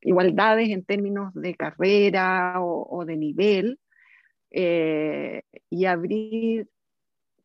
[0.00, 3.80] igualdades en términos de carrera o, o de nivel
[4.50, 6.68] eh, y abrir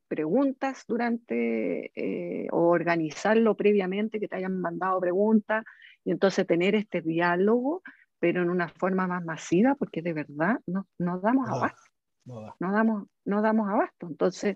[0.08, 5.66] preguntas durante eh, o organizarlo previamente, que te hayan mandado preguntas
[6.06, 7.82] y entonces tener este diálogo,
[8.20, 11.82] pero en una forma más masiva, porque de verdad no, no damos no, abasto.
[12.26, 14.08] No, no, damos, no damos abasto.
[14.08, 14.56] Entonces,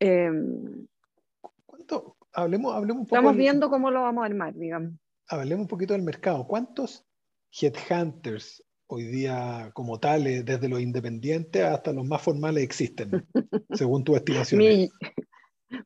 [0.00, 0.30] eh,
[2.32, 4.92] Hablemos, hablemos un poco estamos viendo cómo lo vamos a armar, digamos.
[5.28, 6.46] Hablemos un poquito del mercado.
[6.46, 7.06] ¿Cuántos
[7.50, 13.26] headhunters hoy día como tales, desde los independientes hasta los más formales, existen,
[13.72, 14.58] según tu estimación?
[14.58, 14.90] Mi,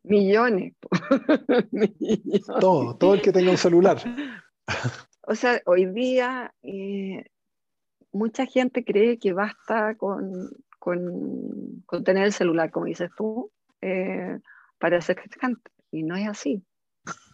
[0.03, 0.75] millones.
[1.71, 2.47] millones.
[2.61, 3.99] Todo, todo el que tenga un celular.
[5.23, 7.25] o sea, hoy día eh,
[8.13, 13.51] mucha gente cree que basta con, con, con, tener el celular, como dices tú,
[13.81, 14.39] eh,
[14.79, 15.71] para ser creciente.
[15.91, 16.65] Y no es así.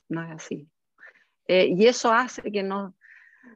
[0.09, 0.69] No es así.
[1.49, 2.95] Eh, y eso hace que no,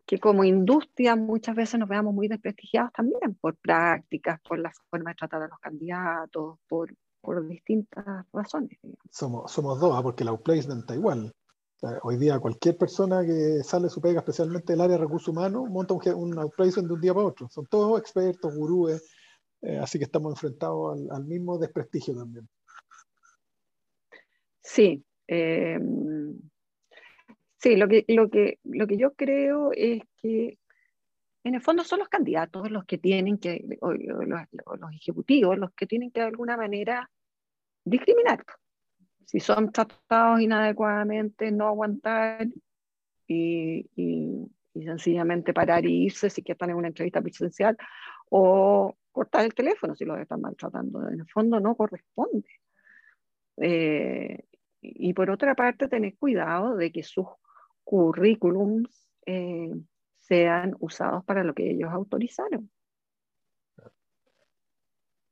[0.07, 5.11] que como industria muchas veces nos veamos muy desprestigiados también por prácticas, por la forma
[5.11, 8.79] de tratar a los candidatos, por, por distintas razones.
[9.11, 10.03] Somos, somos dos, ¿eh?
[10.03, 11.33] porque el outplacement está igual.
[12.03, 15.95] Hoy día cualquier persona que sale su pega, especialmente del área de recursos humanos, monta
[15.95, 17.49] un, un outplacement de un día para otro.
[17.49, 19.03] Son todos expertos, gurúes,
[19.63, 22.47] eh, así que estamos enfrentados al, al, mismo desprestigio también.
[24.63, 25.05] Sí.
[25.27, 25.79] Eh,
[27.61, 30.59] Sí, lo que, lo, que, lo que yo creo es que
[31.45, 35.71] en el fondo son los candidatos los que tienen que, o, los, los, ejecutivos, los
[35.73, 37.11] que tienen que de alguna manera
[37.85, 38.45] discriminar.
[39.27, 42.47] Si son tratados inadecuadamente, no aguantar
[43.27, 44.51] y, y,
[44.83, 47.77] sencillamente parar y irse si están en una entrevista presencial
[48.31, 51.07] o cortar el teléfono si los están maltratando.
[51.09, 52.49] En el fondo no corresponde.
[53.59, 54.45] Eh,
[54.81, 57.27] y por otra parte, tener cuidado de que sus
[57.85, 59.71] currículums eh,
[60.19, 62.71] sean usados para lo que ellos autorizaron.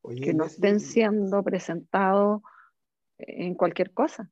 [0.03, 2.43] Oye, que no estén siendo presentados
[3.19, 4.31] en cualquier cosa.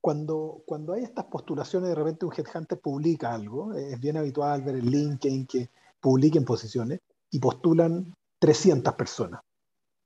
[0.00, 4.76] cuando, cuando hay estas postulaciones, de repente un headhunter publica algo, es bien habitual ver
[4.76, 5.70] en LinkedIn que
[6.00, 9.40] publiquen posiciones y postulan 300 personas.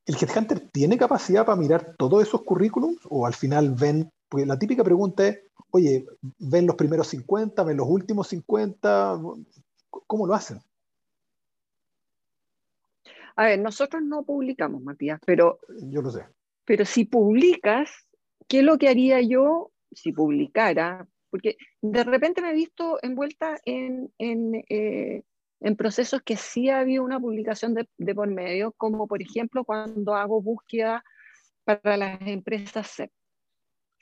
[0.07, 4.59] ¿El headhunter tiene capacidad para mirar todos esos currículums o al final ven, porque la
[4.59, 5.41] típica pregunta es,
[5.71, 6.07] oye,
[6.39, 9.21] ven los primeros 50, ven los últimos 50,
[9.91, 10.61] ¿cómo lo hacen?
[13.35, 15.59] A ver, nosotros no publicamos, Matías, pero...
[15.83, 16.25] Yo lo sé.
[16.65, 17.91] Pero si publicas,
[18.49, 21.07] ¿qué es lo que haría yo si publicara?
[21.31, 25.23] Porque de repente me he visto envuelta en, en, eh,
[25.61, 30.15] en procesos que sí había una publicación de, de, por medio, como por ejemplo cuando
[30.15, 31.05] hago búsqueda
[31.65, 33.11] para las empresas CEP.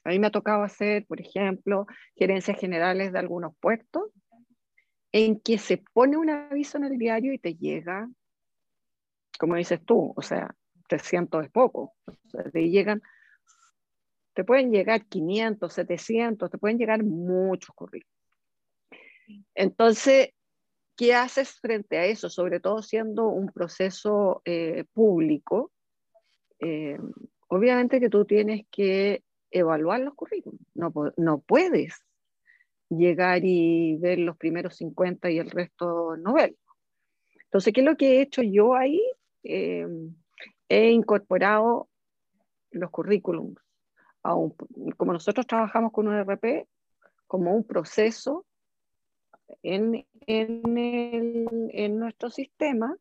[0.05, 4.11] A mí me ha tocado hacer, por ejemplo, gerencias generales de algunos puestos,
[5.13, 8.09] en que se pone un aviso en el diario y te llega
[9.39, 10.55] como dices tú, o sea,
[10.89, 11.95] 300 es poco.
[12.07, 13.03] O sea, te llegan,
[14.35, 18.15] te pueden llegar 500, 700, te pueden llegar muchos currículos.
[19.55, 20.31] Entonces,
[20.97, 22.29] ¿qué haces frente a eso?
[22.29, 25.73] Sobre todo siendo un proceso eh, público,
[26.61, 26.99] eh,
[27.49, 30.61] obviamente que tú tienes que evaluar los currículos.
[30.75, 32.05] No, no puedes
[32.89, 36.55] llegar y ver los primeros 50 y el resto no ver.
[37.45, 39.01] Entonces, ¿qué es lo que he hecho yo ahí?
[39.43, 39.87] Eh,
[40.69, 41.89] he incorporado
[42.71, 43.61] los currículums,
[44.23, 46.67] como nosotros trabajamos con un RP,
[47.27, 48.45] como un proceso
[49.63, 52.97] en, en, el, en nuestro sistema.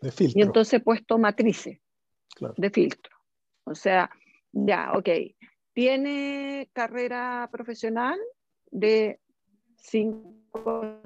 [0.00, 0.38] De filtro.
[0.38, 1.78] Y entonces he puesto matrices
[2.34, 2.54] claro.
[2.56, 3.16] de filtro.
[3.64, 4.10] O sea,
[4.52, 5.08] ya, ok,
[5.72, 8.18] tiene carrera profesional
[8.70, 9.20] de
[9.76, 11.00] cinco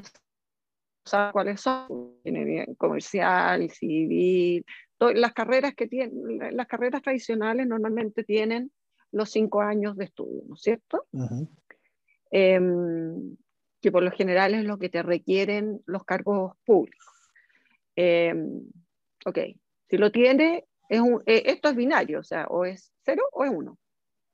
[1.07, 4.65] sabe cuáles son, tiene comercial, civil,
[4.99, 8.73] las carreras que tienen, las carreras tradicionales normalmente tienen
[9.13, 11.07] los cinco años de estudio, ¿no es cierto?
[11.13, 11.49] Uh -huh.
[12.33, 12.61] eh,
[13.87, 17.07] que por lo general es lo que te requieren los cargos públicos.
[17.95, 18.35] Eh,
[19.25, 19.39] ok,
[19.89, 23.45] si lo tiene, es un, eh, esto es binario, o sea, o es cero o
[23.45, 23.79] es uno,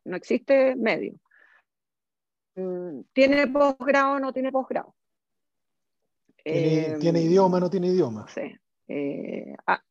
[0.07, 1.13] no existe medio.
[2.55, 4.95] Mm, ¿Tiene posgrado o no tiene posgrado?
[6.43, 8.27] ¿Tiene, eh, ¿Tiene, idioma, no tiene idioma?
[8.29, 8.57] Sí.
[8.89, 9.83] Eh, ah,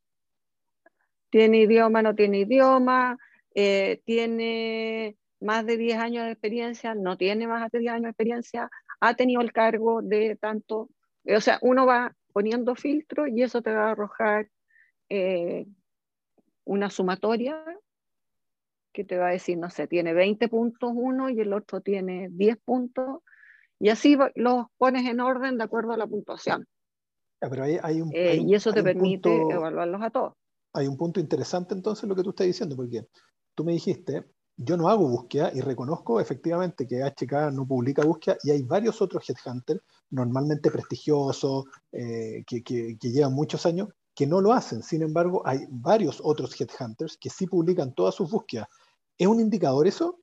[1.29, 3.15] tiene idioma, no tiene idioma,
[3.53, 8.67] tiene más de 10 años de experiencia, no tiene más de 10 años de experiencia,
[9.01, 10.89] ha tenido el cargo de tanto,
[11.25, 14.49] o sea, uno va poniendo filtros y eso te va a arrojar
[15.09, 15.65] eh,
[16.63, 17.61] una sumatoria
[18.93, 22.29] que te va a decir, no sé, tiene 20 puntos uno y el otro tiene
[22.31, 23.21] 10 puntos
[23.79, 26.67] y así los pones en orden de acuerdo a la puntuación.
[27.39, 30.33] Pero hay, hay un, eh, hay y eso te permite punto, evaluarlos a todos.
[30.73, 33.07] Hay un punto interesante entonces lo que tú estás diciendo, porque
[33.55, 34.25] tú me dijiste,
[34.63, 39.01] yo no hago búsqueda y reconozco efectivamente que HK no publica búsqueda y hay varios
[39.01, 44.83] otros headhunters, normalmente prestigiosos, eh, que, que, que llevan muchos años, que no lo hacen.
[44.83, 48.67] Sin embargo, hay varios otros headhunters que sí publican todas sus búsquedas.
[49.17, 50.19] ¿Es un indicador eso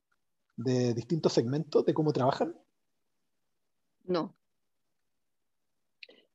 [0.55, 2.55] de distintos segmentos de cómo trabajan?
[4.05, 4.35] No.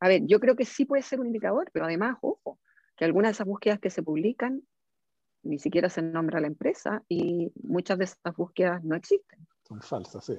[0.00, 2.58] A ver, yo creo que sí puede ser un indicador, pero además, ojo,
[2.96, 4.62] que algunas de esas búsquedas que se publican
[5.44, 9.46] ni siquiera se nombra la empresa y muchas de esas búsquedas no existen.
[9.66, 10.38] Son falsas, sí.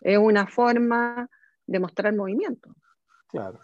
[0.00, 1.28] Es una forma
[1.66, 2.74] de mostrar movimiento.
[3.28, 3.58] Claro.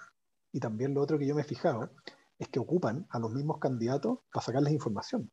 [0.53, 1.91] Y también lo otro que yo me he fijado
[2.39, 5.31] es que ocupan a los mismos candidatos para sacarles información.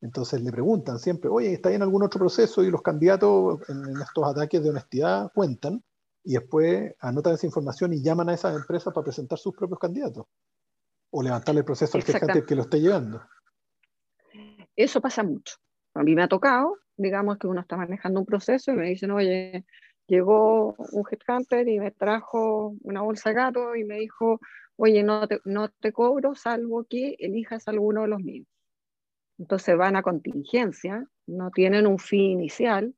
[0.00, 2.62] Entonces le preguntan siempre, oye, ¿está en algún otro proceso?
[2.62, 5.82] Y los candidatos en, estos ataques de honestidad cuentan
[6.24, 10.26] y después anotan esa información y llaman a esas empresas para presentar sus propios candidatos
[11.10, 13.22] o levantarle el proceso al que, que lo esté llevando.
[14.76, 15.56] Eso pasa mucho.
[15.94, 19.10] A mí me ha tocado, digamos que uno está manejando un proceso y me dicen,
[19.10, 19.64] oye,
[20.06, 24.40] llegó un headhunter y me trajo una bolsa de gato y me dijo,
[24.76, 28.46] oye, no te, no te cobro salvo que elijas alguno de los míos.
[29.38, 32.94] Entonces van a contingencia, no tienen un fin inicial,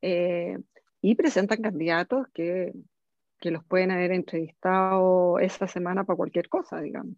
[0.00, 0.58] eh,
[1.00, 2.72] y presentan candidatos que,
[3.40, 7.16] que los pueden haber entrevistado esa semana para cualquier cosa, digamos.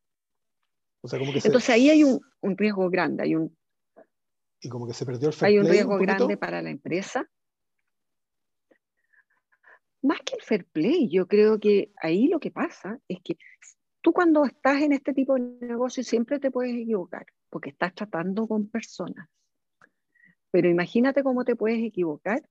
[1.03, 1.73] O sea, como que Entonces se...
[1.73, 3.55] ahí hay un, un, riesgo grande, hay un,
[4.65, 6.71] y como que se perdió el fair hay un play riesgo un grande para la
[6.71, 7.29] empresa.
[10.03, 13.39] Más que el fair play, yo creo que ahí lo que pasa es que
[14.01, 18.47] tú cuando estás en este tipo de negocio siempre te puedes equivocar, porque estás tratando
[18.47, 19.29] con personas.
[20.51, 22.43] Pero imagínate cómo te puedes equivocar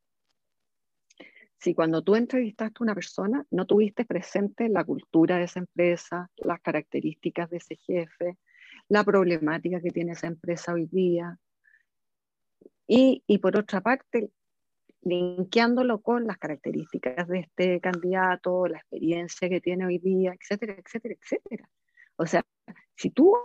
[1.63, 6.29] si cuando tú entrevistaste a una persona no tuviste presente la cultura de esa empresa,
[6.35, 8.37] las características de ese jefe,
[8.89, 11.39] la problemática que tiene esa empresa hoy día.
[12.87, 14.31] Y, y por otra parte,
[15.01, 21.15] linkeándolo con las características de este candidato, la experiencia que tiene hoy día, etcétera, etcétera,
[21.21, 21.69] etcétera.
[22.15, 22.43] O sea,
[22.95, 23.35] si tú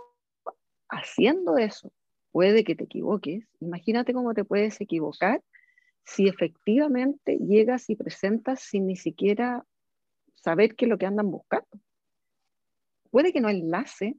[0.89, 1.91] haciendo eso
[2.31, 5.41] puede que te equivoques, imagínate cómo te puedes equivocar
[6.03, 9.65] si efectivamente llegas y presentas sin ni siquiera
[10.35, 11.67] saber qué es lo que andan buscando.
[13.11, 14.15] Puede que no enlace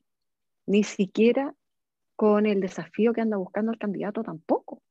[0.67, 1.55] ni siquiera
[2.17, 4.83] con el desafío que anda buscando el candidato tampoco.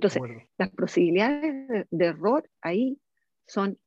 [0.00, 2.98] Entonces, las posibilidades de, error ahí
[3.46, 3.78] son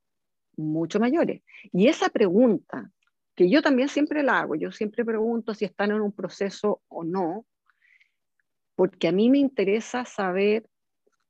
[0.56, 1.42] mucho mayores.
[1.72, 2.90] Y esa pregunta,
[3.34, 7.02] que yo también siempre la hago, yo siempre pregunto si están en un proceso o
[7.02, 7.44] no,
[8.76, 10.68] porque a mí me interesa saber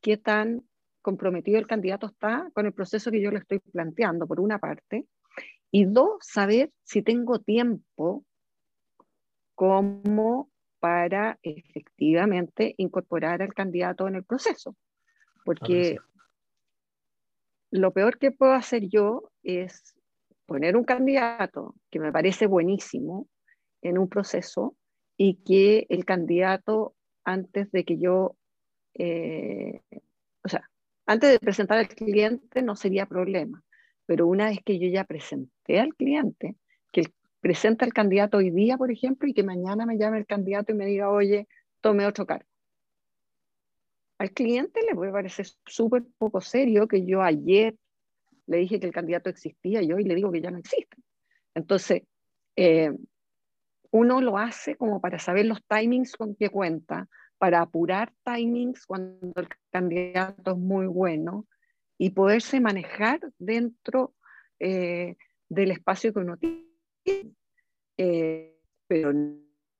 [0.03, 0.62] qué tan
[1.01, 5.07] comprometido el candidato está con el proceso que yo le estoy planteando, por una parte,
[5.70, 8.25] y dos, saber si tengo tiempo
[9.55, 10.51] como
[10.85, 14.77] para efectivamente incorporar al candidato en el proceso.
[15.42, 15.97] Porque
[17.70, 19.94] lo peor que puedo hacer yo es
[20.44, 23.27] poner un candidato que me parece buenísimo
[23.81, 24.77] en un proceso
[25.16, 26.94] y que el candidato,
[27.25, 28.37] antes de que yo,
[28.92, 29.81] eh,
[30.42, 30.68] o sea,
[31.07, 33.64] antes de presentar al cliente no sería problema,
[34.05, 36.57] pero una vez que yo ya presenté al cliente,
[37.44, 40.76] presenta el candidato hoy día, por ejemplo, y que mañana me llame el candidato y
[40.76, 41.46] me diga, oye,
[41.83, 42.48] tome otro cargo.
[44.16, 47.76] Al cliente le puede parecer súper poco serio que yo ayer
[48.46, 50.96] le dije que el candidato existía y hoy le digo que ya no existe.
[51.54, 52.04] Entonces,
[52.57, 52.92] eh,
[53.90, 59.38] uno lo hace como para saber los timings con que cuenta, para apurar timings cuando
[59.38, 61.46] el candidato es muy bueno
[61.98, 64.14] y poderse manejar dentro
[64.61, 65.16] eh,
[65.50, 66.73] del espacio que uno tiene
[67.97, 69.12] eh, pero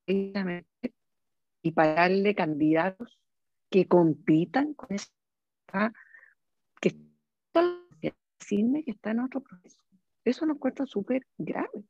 [0.07, 3.19] y para darle candidatos
[3.71, 5.93] que compitan con esa
[6.81, 6.95] que
[8.39, 9.79] decirme que está en otro proceso.
[10.25, 11.85] Eso nos cuesta súper grave.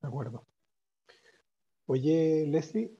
[0.00, 0.46] De acuerdo.
[1.86, 2.90] Oye, Leslie,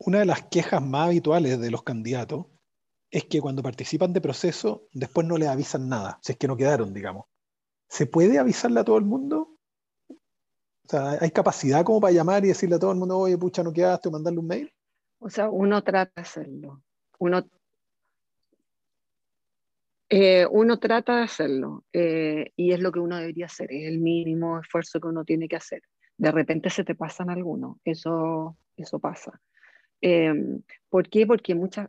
[0.00, 2.46] una de las quejas más habituales de los candidatos
[3.10, 6.56] es que cuando participan de proceso, después no les avisan nada, si es que no
[6.56, 7.26] quedaron, digamos.
[7.88, 9.58] ¿Se puede avisarle a todo el mundo?
[10.90, 13.72] Sea, ¿hay capacidad como para llamar y decirle a todo el mundo, oye, pucha, no
[13.72, 14.72] quedaste, o mandarle un mail?
[15.20, 16.82] O sea, uno trata de hacerlo.
[17.20, 17.48] Uno,
[20.08, 21.84] eh, uno trata de hacerlo.
[21.92, 23.70] eh, y es lo que uno debería hacer.
[23.70, 25.80] Es el mínimo esfuerzo que uno tiene que hacer.
[26.18, 27.76] De repente se te pasan algunos.
[27.84, 29.40] Eso, eso pasa.
[30.00, 30.34] Eh,
[30.88, 31.24] ¿Por qué?
[31.24, 31.88] Porque muchas,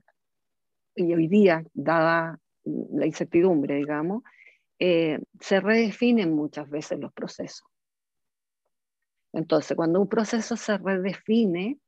[0.96, 4.22] y hoy día, dada la incertidumbre, digamos,
[4.78, 7.71] eh, se redefinen muchas veces los procesos.
[9.34, 11.80] Entonces, cuando un proceso se redefine,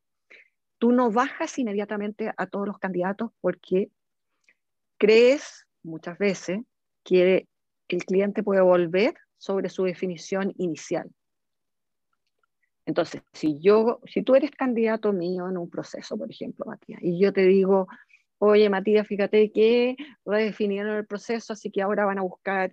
[0.77, 3.89] tú no bajas inmediatamente a todos los candidatos porque
[4.97, 6.61] crees muchas veces
[7.03, 7.47] que
[7.89, 11.11] el cliente puede volver sobre su definición inicial.
[12.85, 17.19] Entonces, si yo, si tú eres candidato mío en un proceso, por ejemplo, Matías, y
[17.19, 17.87] yo te digo,
[18.39, 22.71] oye, Matías, fíjate que redefinieron el proceso, así que ahora van a buscar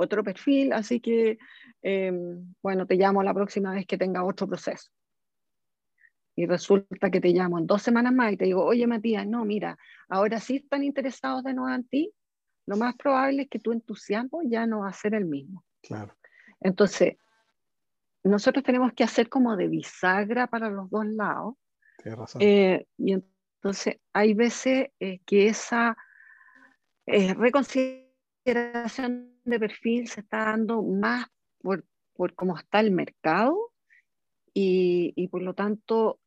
[0.00, 1.38] otro perfil, así que,
[1.82, 4.90] em, bueno, te llamo la próxima vez que tenga otro proceso.
[6.36, 9.44] Y resulta que te llamo en dos semanas más y te digo, oye Matías, no,
[9.44, 9.76] mira,
[10.08, 12.12] ahora sí están interesados de nuevo en ti,
[12.66, 15.64] lo más probable es que tu entusiasmo ya no va a ser el mismo.
[15.82, 16.14] Claro.
[16.60, 17.16] Entonces,
[18.22, 21.54] nosotros tenemos que hacer como de bisagra para los dos lados.
[21.98, 22.42] Tienes razón.
[22.42, 25.96] Eh, y entonces hay veces eh, que esa
[27.06, 27.34] eh,
[28.54, 31.26] reconsideración de perfil se está dando más
[31.60, 31.84] por,
[32.14, 33.72] por cómo está el mercado
[34.52, 36.18] y, y, por lo tanto,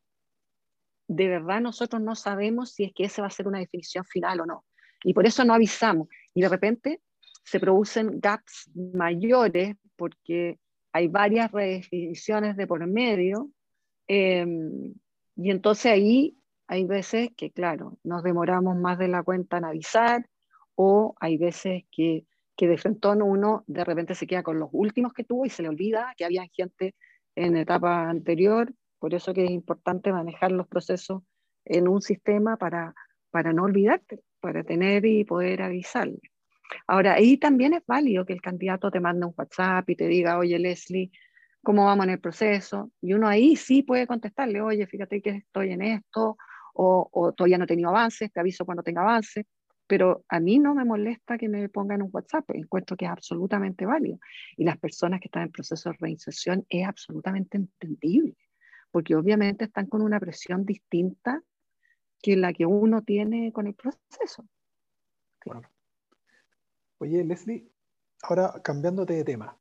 [1.07, 4.41] de verdad nosotros no sabemos si es que esa va a ser una definición final
[4.41, 4.65] o no.
[5.03, 6.07] Y por eso no avisamos.
[6.33, 7.01] Y de repente
[7.43, 10.59] se producen gaps mayores porque
[10.93, 13.49] hay varias redefiniciones de por medio.
[14.07, 14.45] Eh,
[15.35, 20.25] y entonces ahí hay veces que, claro, nos demoramos más de la cuenta en avisar
[20.75, 25.13] o hay veces que que de frente uno de repente se queda con los últimos
[25.13, 26.95] que tuvo y se le olvida que había gente
[27.35, 28.71] en etapa anterior.
[28.99, 31.23] Por eso que es importante manejar los procesos
[31.65, 32.93] en un sistema para,
[33.31, 36.19] para no olvidarte, para tener y poder avisarle.
[36.87, 40.37] Ahora, ahí también es válido que el candidato te mande un WhatsApp y te diga,
[40.37, 41.11] oye Leslie,
[41.61, 42.91] ¿cómo vamos en el proceso?
[43.01, 46.37] Y uno ahí sí puede contestarle, oye, fíjate que estoy en esto,
[46.73, 49.45] o, o todavía no he tenido avances, te aviso cuando tenga avances
[49.93, 53.85] pero a mí no me molesta que me pongan un WhatsApp, encuentro que es absolutamente
[53.85, 54.17] válido.
[54.57, 58.35] Y las personas que están en proceso de reinserción es absolutamente entendible,
[58.89, 61.43] porque obviamente están con una presión distinta
[62.23, 64.47] que la que uno tiene con el proceso.
[66.97, 67.69] Oye, Leslie,
[68.23, 69.55] ahora cambiándote de tema,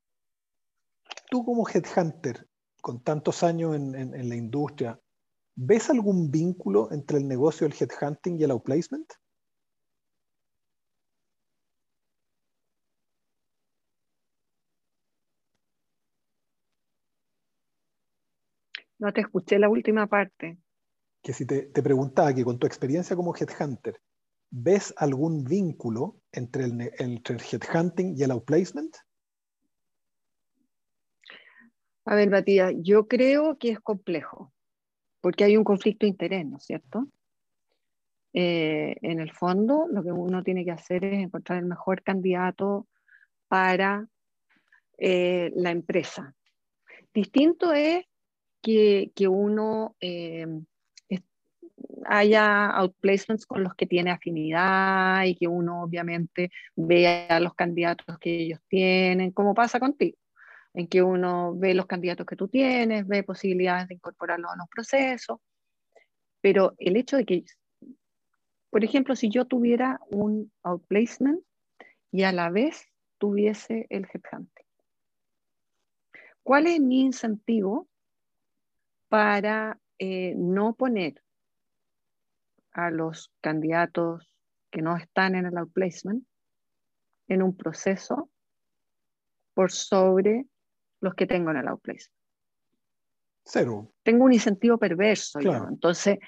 [1.28, 2.48] tú como headhunter,
[2.80, 4.98] con tantos años en, en la industria,
[5.56, 9.12] ¿ves algún vínculo entre el negocio del headhunting y el outplacement?
[19.02, 20.58] No te escuché la última parte.
[21.24, 24.00] Que si te, preguntaba que con tu experiencia como headhunter,
[24.48, 28.96] ¿ves algún vínculo entre el, entre el headhunting y el outplacement?
[32.04, 34.52] A ver, Matías, yo creo que es complejo,
[35.20, 37.08] porque hay un conflicto de interés, ¿no es cierto?
[38.32, 42.86] Eh, en el fondo, lo que uno tiene que hacer es encontrar el mejor candidato
[43.48, 44.06] para
[44.96, 46.36] eh, la empresa.
[47.12, 48.06] Distinto es
[48.62, 50.46] que, uno eh,
[52.06, 58.42] haya outplacements con los que tiene afinidad y que uno obviamente vea los candidatos que
[58.42, 60.16] ellos tienen, como pasa contigo,
[60.74, 64.68] en que uno ve los candidatos que tú tienes, ve posibilidades de incorporarlos a los
[64.68, 65.38] procesos,
[66.40, 67.44] pero el hecho de que,
[68.70, 71.40] por ejemplo, si yo tuviera un outplacement
[72.10, 72.86] y a la vez
[73.18, 74.66] tuviese el headhunting,
[76.42, 77.88] ¿cuál es mi incentivo
[79.12, 81.22] para eh, no poner
[82.70, 84.34] a los candidatos
[84.70, 86.24] que no están en el outplacement
[87.28, 88.30] en un proceso
[89.52, 90.46] por sobre
[91.02, 92.18] los que tengo en el outplacement.
[93.44, 93.92] Cero.
[94.02, 95.40] Tengo un incentivo perverso.
[95.40, 96.18] Entonces,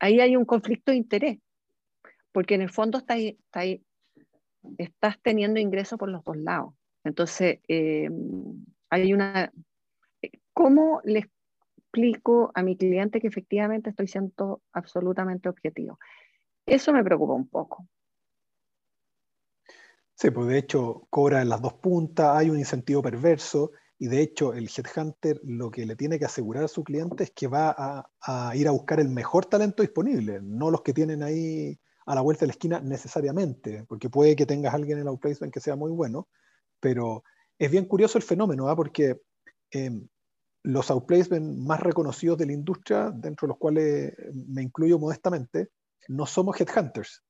[0.00, 1.38] ahí hay un conflicto de interés,
[2.32, 3.14] porque en el fondo está
[4.76, 6.74] estás teniendo ingresos por los dos lados.
[7.04, 8.10] Entonces, eh,
[8.90, 9.52] hay una...
[10.52, 11.26] ¿Cómo les
[11.94, 15.98] explico a mi cliente que efectivamente estoy siendo absolutamente objetivo.
[16.66, 17.86] Eso me preocupa un poco.
[20.16, 24.22] Sí, pues de hecho cobra en las dos puntas, hay un incentivo perverso y de
[24.22, 27.74] hecho el headhunter lo que le tiene que asegurar a su cliente es que va
[28.20, 32.20] a, ir a buscar el mejor talento disponible, no los que tienen ahí a la
[32.20, 35.76] vuelta de la esquina necesariamente, porque puede que tengas alguien en el outplacement que sea
[35.76, 36.28] muy bueno,
[36.80, 37.22] pero
[37.58, 38.76] es bien curioso el fenómeno, ¿ah?
[38.76, 39.20] porque
[39.70, 40.08] em,
[40.64, 45.70] los outplacements más reconocidos de la industria, dentro de los cuales me incluyo modestamente,
[46.08, 47.22] no somos headhunters.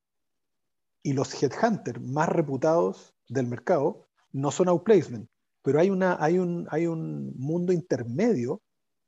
[1.03, 5.29] Y los headhunters más reputados del mercado no son outplacement,
[5.63, 8.63] pero hay, una, hay, un, hay un mundo intermedio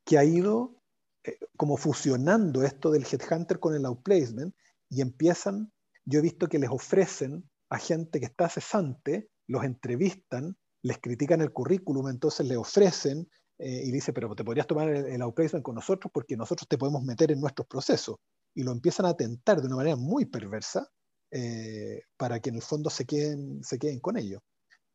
[0.04, 0.82] que ha ido
[1.22, 4.54] eh, como fusionando esto del headhunter con el outplacement
[4.88, 5.72] y empiezan,
[6.04, 11.40] yo he visto que les ofrecen a gente que está cesante, los entrevistan, les critican
[11.40, 15.74] el currículum, entonces le ofrecen eh, y dice, pero te podrías tomar el, outplacement con
[15.74, 18.16] nosotros porque nosotros te podemos meter en nuestros procesos.
[18.54, 20.88] Y lo empiezan a tentar de una manera muy perversa
[21.30, 24.42] eh, para que en el fondo se queden, se queden con ello.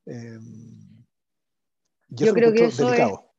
[0.05, 1.05] Em,
[2.09, 3.33] yo creo que eso delicado.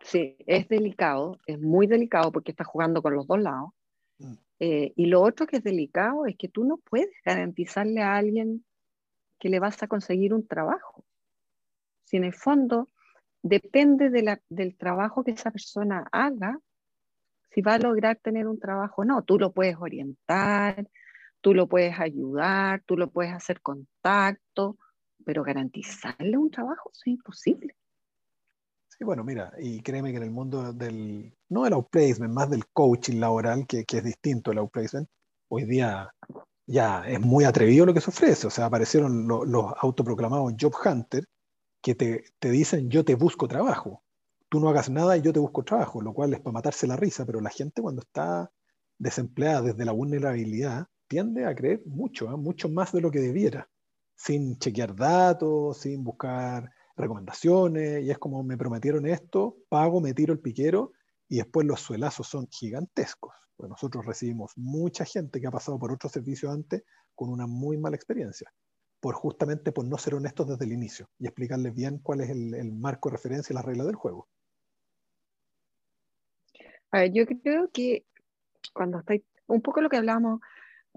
[0.00, 3.70] Es, sí, es delicado, es muy delicado porque está jugando con los dos lados.
[4.18, 4.34] Mm.
[4.60, 8.64] Eh, y lo otro que es delicado es que tú no puedes garantizarle a alguien
[9.38, 11.04] que le vas a conseguir un trabajo.
[12.04, 12.88] Si en el fondo
[13.42, 16.58] depende del trabajo que esa persona haga,
[17.50, 19.22] si va a lograr tener un trabajo o no.
[19.22, 20.88] Tú lo puedes orientar,
[21.40, 24.78] tú lo puedes ayudar, tú lo puedes hacer contacto,
[25.24, 27.74] pero garantizarle un trabajo es imposible.
[28.88, 32.66] Sí, bueno, mira, y créeme que en el mundo del, no del outplacement, más del
[32.66, 35.08] coaching laboral, que, es distinto al outplacement,
[35.48, 36.12] hoy día
[36.66, 38.46] ya es muy atrevido lo que se ofrece.
[38.46, 41.26] O sea, aparecieron los autoproclamados job hunters,
[41.82, 44.02] que te, dicen yo te busco trabajo.
[44.48, 46.96] Tú no hagas nada y yo te busco trabajo, lo cual es para matarse la
[46.96, 48.50] risa, pero la gente cuando está
[48.98, 52.36] desempleada desde la vulnerabilidad tiende a creer mucho, ¿eh?
[52.36, 53.68] mucho más de lo que debiera,
[54.14, 60.32] sin chequear datos, sin buscar recomendaciones, y es como me prometieron esto, pago, me tiro
[60.32, 60.92] el piquero
[61.28, 63.34] y después los suelazos son gigantescos.
[63.56, 66.82] Pues nosotros recibimos mucha gente que ha pasado por otro servicio antes
[67.14, 68.52] con una muy mala experiencia
[69.00, 72.72] por justamente por no ser honestos desde el inicio y explicarles bien cuál es el,
[72.72, 74.28] marco de referencia y las reglas del juego.
[76.92, 78.04] A ver, yo creo que
[78.74, 80.40] cuando estáis, un poco lo que hablábamos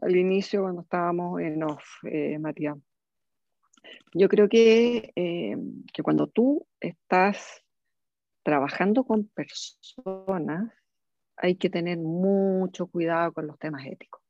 [0.02, 2.78] al inicio cuando estábamos en off, eh, Matías,
[4.14, 5.58] yo creo que, eh,
[5.94, 7.64] que cuando tú estás
[8.44, 10.72] trabajando con personas,
[11.38, 14.22] hay que tener mucho cuidado con los temas éticos.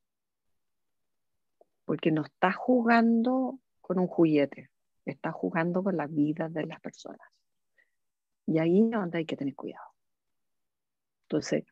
[1.86, 4.70] Porque no estás jugando con un juguete,
[5.06, 7.28] está jugando con la vida de las personas.
[8.48, 9.86] Y ahí es donde hay que tener cuidado.
[11.24, 11.66] Entonces,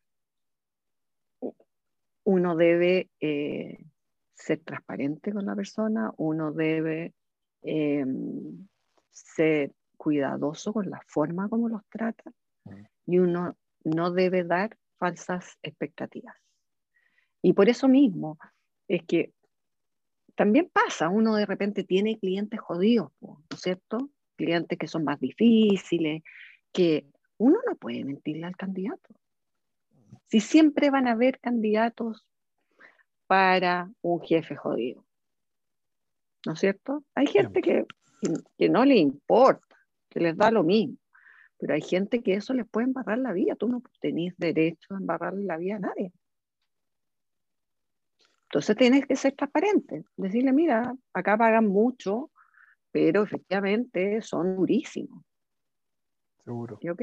[2.24, 3.84] uno debe eh,
[4.34, 7.14] ser transparente con la persona, uno debe
[7.62, 8.68] em,
[9.10, 12.30] ser cuidadoso con la forma como los trata
[13.06, 16.36] y uno no debe dar falsas expectativas.
[17.40, 18.38] Y por eso mismo
[18.86, 19.32] es que
[20.34, 24.10] también pasa, uno de repente tiene clientes jodidos, ¿no es cierto?
[24.36, 26.22] Clientes que son más difíciles,
[26.72, 27.06] que
[27.38, 29.14] uno no puede mentirle al candidato.
[30.28, 32.26] Si siempre van a haber candidatos
[33.26, 35.04] para un jefe jodido.
[36.44, 37.04] ¿No es cierto?
[37.14, 37.86] Hay gente que,
[38.58, 39.76] que, no le importa,
[40.10, 40.96] que les da lo mismo,
[41.58, 43.54] pero hay gente que eso les puede embarrar la vida.
[43.54, 46.12] Tú no tenés derecho a embarrarle la vida a nadie.
[48.52, 52.30] Entonces tienes que ser transparente, decirle, mira, acá pagan mucho,
[52.90, 55.24] pero efectivamente son durísimos.
[56.44, 56.76] Seguro.
[56.82, 57.02] Y ok.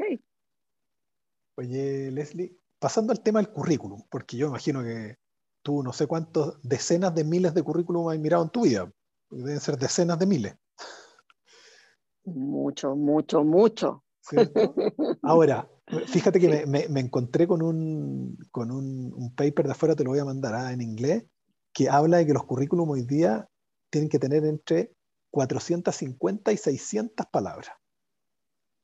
[1.56, 5.16] Oye, Leslie, pasando al tema del currículum, porque yo imagino que
[5.64, 8.94] tú no sé cuántos decenas de miles de currículum has mirado en tu vida.
[9.32, 10.56] Deben ser decenas de miles.
[12.26, 14.04] Mucho, mucho, mucho.
[15.24, 15.68] Ahora,
[16.06, 20.26] fíjate que me, encontré con, un, con un, paper de afuera, te lo voy a
[20.26, 21.26] mandar ah, en inglés,
[21.80, 23.50] que habla de que los currículum hoy día
[23.90, 24.94] tienen que tener entre
[25.32, 27.70] 450 y 600 palabras.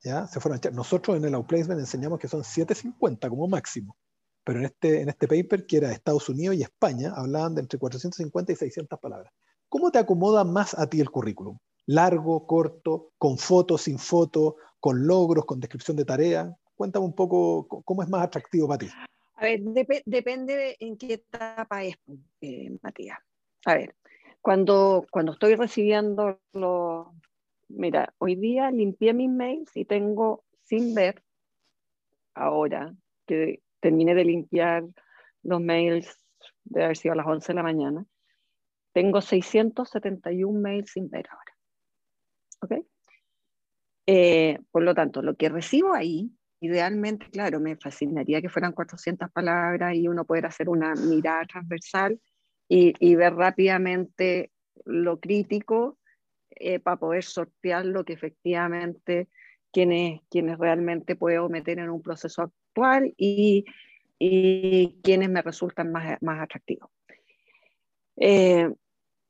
[0.02, 0.28] ¿Ya?
[0.28, 3.98] Se fueron Nosotros en el Outplacement enseñamos que son 750 como máximo
[4.46, 7.80] pero en este, en este paper, que era Estados Unidos y España, hablaban de entre
[7.80, 9.34] 450 y 600 palabras.
[9.68, 11.58] ¿Cómo te acomoda más a ti el currículum?
[11.88, 16.56] ¿Largo, corto, con fotos, sin fotos, con logros, con descripción de tarea?
[16.76, 18.90] Cuéntame un poco cómo es más atractivo para ti.
[19.36, 19.62] A ver,
[20.06, 21.98] depende de en qué etapa es,
[22.42, 23.20] eh, Matías.
[23.66, 23.96] A ver,
[24.42, 27.08] cuando, cuando estoy recibiendo los...
[27.68, 31.24] Mira, hoy día limpié mis mails y tengo sin ver
[32.34, 32.94] ahora
[33.26, 34.86] que terminé de limpiar
[35.44, 36.24] los mails,
[36.64, 38.06] de haber sido a las 11 de la mañana.
[38.94, 41.58] Tengo 671 mails sin ver ahora.
[42.62, 42.86] ¿Ok?
[44.08, 46.32] Eh, por lo tanto, lo que recibo ahí,
[46.66, 52.20] idealmente, claro, me fascinaría que fueran 400 palabras y uno poder hacer una mirada transversal
[52.68, 54.52] y, ver rápidamente
[54.86, 55.98] lo crítico
[56.50, 59.30] eh, para poder sortear lo que efectivamente
[59.72, 60.22] quienes,
[60.58, 63.66] realmente puedo meter en un proceso actual y,
[64.18, 66.90] y quienes me resultan más, más atractivos.
[68.18, 68.74] Eh,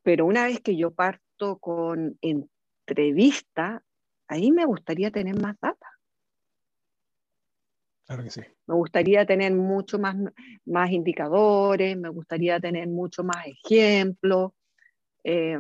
[0.04, 3.84] pero una vez que yo parto con entrevista,
[4.28, 5.95] ahí me gustaría tener más data.
[8.06, 8.42] Claro que sí.
[8.68, 10.16] Me gustaría tener mucho más,
[10.66, 14.52] más indicadores, me gustaría tener mucho más ejemplos,
[15.24, 15.58] eh,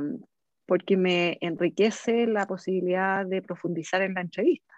[0.67, 4.73] porque me enriquece la posibilidad de profundizar en la entrevista.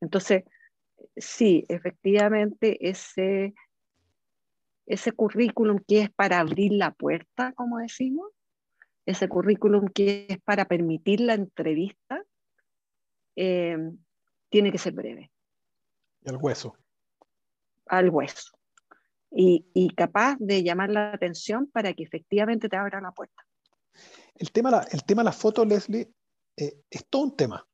[0.00, 0.44] Entonces,
[1.16, 3.54] sí, efectivamente, ese,
[4.86, 8.30] ese currículum que es para abrir la puerta, como decimos,
[9.06, 12.22] ese currículum que es para permitir la entrevista,
[13.36, 13.76] eh,
[14.48, 15.30] tiene que ser breve.
[16.24, 16.76] Y al hueso.
[17.86, 18.58] Al hueso.
[19.30, 23.44] Y, y, capaz de llamar la atención para que efectivamente te abra la puerta.
[24.36, 26.12] El tema, el tema de la foto, Leslie,
[26.56, 27.66] eh, es todo un tema.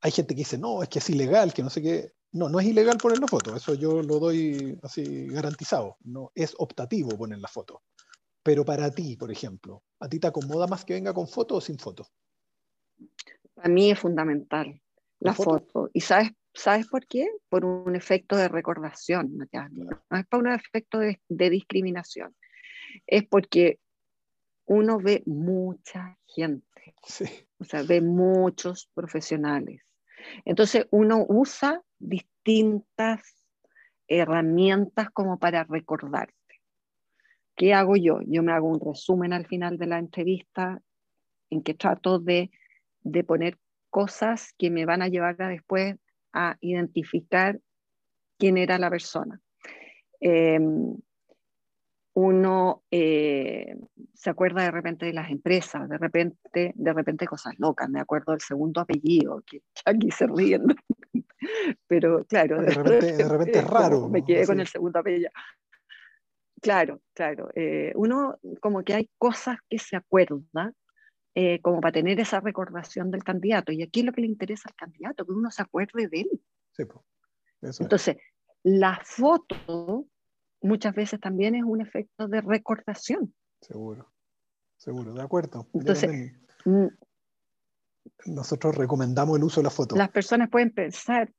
[0.00, 2.12] Hay gente que dice, no, es que es ilegal, que no sé qué.
[2.32, 5.96] No, no es ilegal poner la foto, eso yo lo doy así garantizado.
[6.04, 7.82] No, es optativo poner la foto.
[8.42, 11.60] Pero para ti, por ejemplo, ¿a ti te acomoda más que venga con foto o
[11.60, 12.06] sin foto?
[13.54, 14.80] Para mí es fundamental
[15.18, 15.90] la, foto?
[15.92, 17.28] ¿Y sabes, sabes por qué?
[17.48, 22.34] Por un efecto de recordación, no es por un efecto de, de discriminación.
[23.06, 23.78] Es porque
[24.66, 26.94] uno ve mucha gente.
[27.02, 27.24] Sí.
[27.58, 29.82] O sea, ve muchos profesionales.
[30.44, 33.40] Entonces uno usa distintas
[34.08, 36.34] herramientas como para recordarte.
[37.56, 38.20] ¿Qué hago yo?
[38.26, 40.80] Yo me hago un resumen al final de la entrevista
[41.50, 42.50] en que trato de,
[43.26, 43.58] poner
[43.90, 45.96] cosas que me van a llevar a después
[46.32, 47.60] a identificar
[48.38, 49.40] quién era la persona.
[50.20, 50.96] Em,
[52.14, 53.76] uno eh,
[54.14, 57.88] se acuerda de repente de las empresas, de repente, de repente cosas locas.
[57.88, 60.64] Me acuerdo del segundo apellido, que aquí se ríen.
[61.86, 64.08] Pero claro, de repente, es raro.
[64.08, 65.30] Me quedé con el segundo apellido.
[66.60, 67.48] Claro, claro.
[67.54, 70.74] Eh, uno como que hay cosas que se acuerda
[71.34, 73.72] eh, como para tener esa recordación del candidato.
[73.72, 76.30] Y aquí es lo que le interesa al candidato, que uno se acuerde de él.
[76.72, 76.84] Sí,
[77.78, 78.16] Entonces,
[78.62, 80.06] la foto
[80.62, 83.34] muchas veces también es un efecto de recordación.
[83.60, 84.10] Seguro,
[84.76, 85.68] seguro, de acuerdo.
[85.72, 86.32] Entonces,
[86.64, 86.86] mm,
[88.26, 89.96] nosotros recomendamos el uso de la foto.
[89.96, 91.32] Las personas pueden pensar.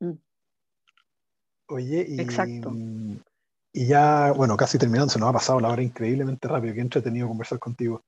[0.00, 0.12] Mm.
[1.68, 2.72] Oye, y, Exacto.
[3.76, 7.28] Y ya, bueno, casi terminando, se nos ha pasado la hora increíblemente rápido, qué entretenido
[7.28, 8.04] conversar contigo.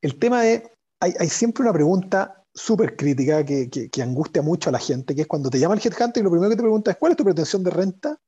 [0.00, 0.64] El tema es,
[0.98, 5.28] hay, siempre una pregunta súper crítica que, que, angustia mucho a la gente, que es
[5.28, 7.22] cuando te llama el headhunter y lo primero que te pregunta es cuál es tu
[7.22, 8.18] pretensión de renta,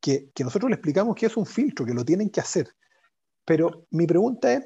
[0.00, 2.68] que, que nosotros le explicamos que es un filtro, que lo tienen que hacer.
[3.44, 4.64] Pero mi pregunta es,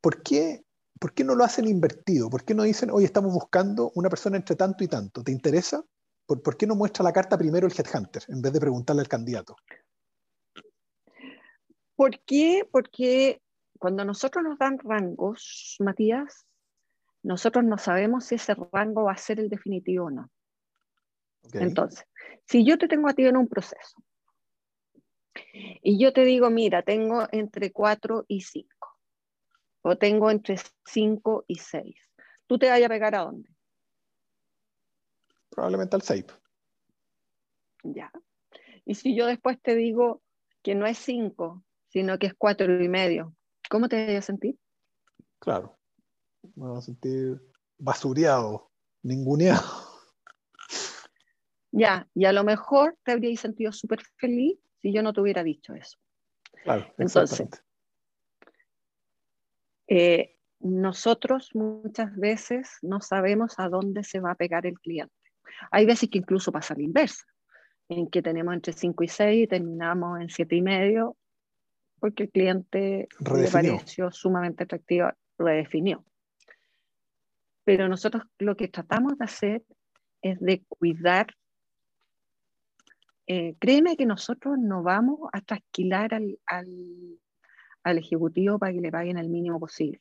[0.00, 0.64] ¿por qué,
[0.98, 2.28] ¿por qué no lo hacen invertido?
[2.28, 5.22] ¿Por qué no dicen, hoy estamos buscando una persona entre tanto y tanto?
[5.22, 5.80] ¿Te interesa?
[6.26, 9.08] ¿Por, ¿Por, qué no muestra la carta primero el headhunter en vez de preguntarle al
[9.08, 9.54] candidato?
[11.98, 12.62] ¿Por qué?
[12.70, 13.42] Porque
[13.76, 16.46] cuando nosotros nos dan rangos, Matías,
[17.24, 20.30] nosotros no sabemos si ese rango va a ser el definitivo o no.
[21.54, 22.06] Entonces,
[22.44, 24.00] si yo te tengo a ti en un proceso
[25.82, 28.96] y yo te digo, mira, tengo entre 4 y 5,
[29.82, 31.96] o tengo entre 5 y 6,
[32.46, 33.50] ¿tú te vayas a pegar a dónde?
[35.50, 36.26] Probablemente al 6.
[37.82, 38.12] Ya.
[38.84, 40.22] Y si yo después te digo
[40.62, 43.34] que no es 5, sino que es 4 y medio,
[43.68, 44.58] ¿cómo te vas a sentir?
[45.38, 45.78] Claro
[46.54, 47.40] me voy a sentir
[47.78, 48.70] basureado,
[49.02, 49.62] ninguneado.
[51.70, 55.44] Ya, y a lo mejor te habríais sentido súper feliz si yo no te hubiera
[55.44, 55.98] dicho eso.
[56.64, 57.46] Claro, Entonces,
[59.86, 65.14] eh, nosotros muchas veces no sabemos a dónde se va a pegar el cliente.
[65.70, 67.24] Hay veces que incluso pasa la inversa,
[67.88, 71.17] en que tenemos entre 5 y 6 y terminamos en 7 y medio,
[71.98, 76.04] porque el cliente le pareció sumamente atractivo, redefinió
[77.68, 79.62] pero nosotros lo que tratamos de hacer
[80.22, 81.26] es de cuidar.
[83.26, 89.18] Eh, créeme que nosotros no vamos a trasquilar al, al, ejecutivo para que le paguen
[89.18, 90.00] el mínimo posible.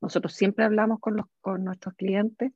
[0.00, 2.52] Nosotros siempre hablamos con, los, con nuestros clientes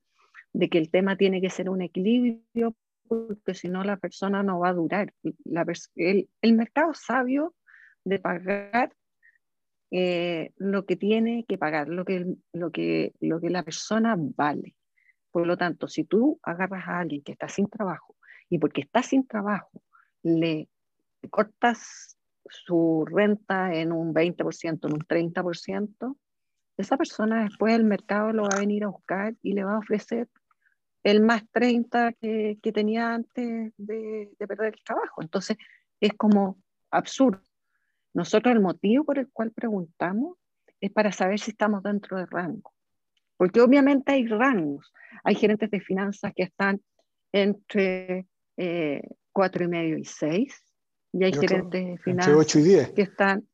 [0.52, 2.76] de que el tema tiene que ser un equilibrio,
[3.08, 5.12] porque si no la persona no va a durar.
[5.42, 5.66] La,
[5.96, 7.52] el, el mercado sabio
[8.06, 8.92] de pagar
[9.90, 14.76] eh, lo que tiene que pagar, lo que, lo, que, lo que la persona vale.
[15.30, 18.16] Por lo tanto, si tú agarras a alguien que está sin trabajo
[18.48, 19.82] y porque está sin trabajo
[20.22, 20.68] le
[21.30, 22.16] cortas
[22.48, 26.16] su renta en un 20%, en un 30%,
[26.76, 29.78] esa persona después el mercado lo va a venir a buscar y le va a
[29.78, 30.28] ofrecer
[31.02, 35.22] el más 30 que, que tenía antes de, de perder el trabajo.
[35.22, 35.56] Entonces,
[36.00, 36.58] es como
[36.90, 37.45] absurdo.
[38.16, 40.38] Nosotros el motivo por el cual preguntamos
[40.80, 42.72] es para saber si estamos dentro de rango.
[43.36, 44.90] Porque obviamente hay rangos.
[45.22, 46.80] Hay gerentes de finanzas que están
[47.30, 49.02] entre eh,
[49.32, 50.64] 4 y medio y 6.
[51.12, 52.92] Y hay gerentes de finanzas 8 y 10.
[52.92, 53.46] que están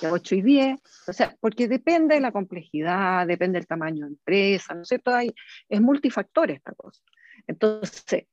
[0.00, 0.80] de 8 y 10.
[1.08, 5.12] O sea, porque depende de la complejidad, depende del tamaño de empresa, ¿no es cierto?
[5.12, 5.34] Hay,
[5.68, 7.02] es multifactor esta cosa.
[7.48, 8.26] Entonces,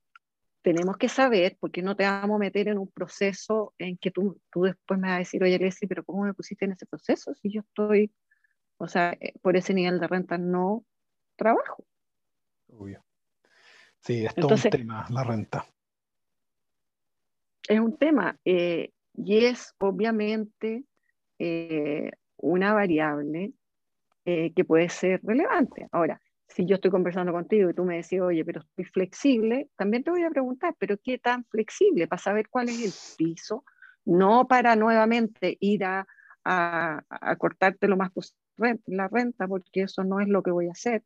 [0.62, 4.40] tenemos que saber, porque no te vamos a meter en un proceso en que tú,
[4.50, 7.34] tú después me vas a decir, oye, Leslie, pero ¿cómo me pusiste en ese proceso
[7.34, 8.12] si yo estoy,
[8.78, 10.84] o sea, eh, por ese nivel de renta no
[11.36, 11.84] trabajo?
[12.68, 13.04] Obvio.
[14.00, 15.66] Sí, es todo un tema, la renta.
[17.68, 20.84] Es un tema, eh, y es obviamente
[21.38, 23.52] eh, una variable
[24.24, 25.88] que puede ser relevante.
[25.90, 26.20] Ahora,
[26.54, 30.10] si yo estoy conversando contigo y tú me decís, oye, pero estoy flexible, también te
[30.10, 32.06] voy a preguntar, pero ¿qué tan flexible?
[32.06, 33.64] Para saber cuál es el piso,
[34.04, 36.06] no para nuevamente ir a,
[36.44, 38.38] a, cortarte lo más posible
[38.86, 41.04] la renta, porque eso no es lo que voy a hacer,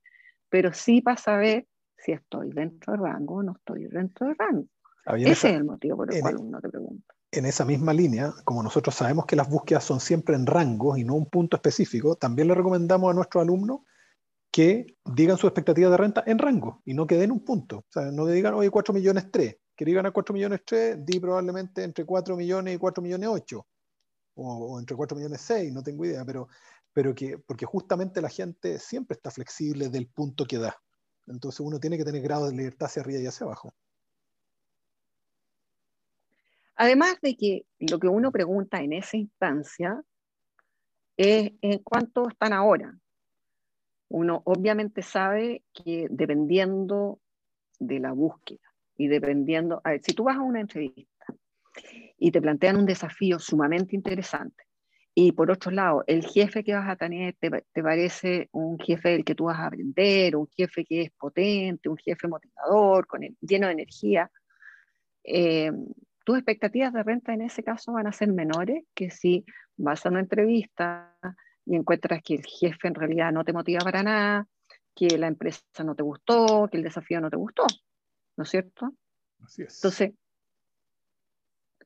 [0.49, 1.67] pero sí para saber
[1.97, 4.67] si estoy dentro de rango o no estoy dentro de rango.
[5.17, 7.15] Ese es el motivo por el cual uno te pregunta.
[7.31, 11.05] En esa misma línea, como nosotros sabemos que las búsquedas son siempre en rangos y
[11.05, 13.81] no un punto específico, también le recomendamos a nuestros alumnos
[14.57, 17.81] que digan su expectativa de renta en rango y no que den un punto.
[17.81, 19.55] O sea, no digan, oye, 4 millones 3.
[19.77, 23.67] Quería ganar 4 millones 3, di probablemente entre 4 millones y 4 millones 8.
[24.37, 26.49] O, entre 4 millones 6, no tengo idea, pero,
[26.95, 30.75] pero que, porque justamente la gente siempre está flexible del punto que da.
[31.27, 33.75] Entonces uno tiene que tener grado de libertad hacia arriba y hacia abajo.
[36.77, 40.03] Además de que lo que uno pregunta en esa instancia
[41.19, 42.99] es en cuánto están ahora,
[44.09, 47.21] uno obviamente sabe que dependiendo
[47.79, 48.61] de la búsqueda
[48.97, 51.27] y dependiendo, a ver, si tú vas a una entrevista
[52.19, 54.65] y te plantean un desafío sumamente interesante
[55.19, 57.51] y por otro lado, el jefe que vas a tener te,
[57.83, 61.97] parece un jefe del que tú vas a aprender, un jefe que es potente, un
[61.97, 64.31] jefe motivador, con lleno de energía,
[65.25, 65.73] eh,
[66.23, 69.47] tus expectativas de renta en ese caso van a ser menores que si
[69.79, 71.17] vas a una entrevista
[71.67, 74.49] y encuentras que el jefe en realidad no te motiva para nada,
[74.95, 77.67] que la empresa no te gustó, que el desafío no te gustó,
[78.37, 78.95] ¿no es cierto?
[79.45, 79.77] Así es.
[79.77, 80.15] Entonces,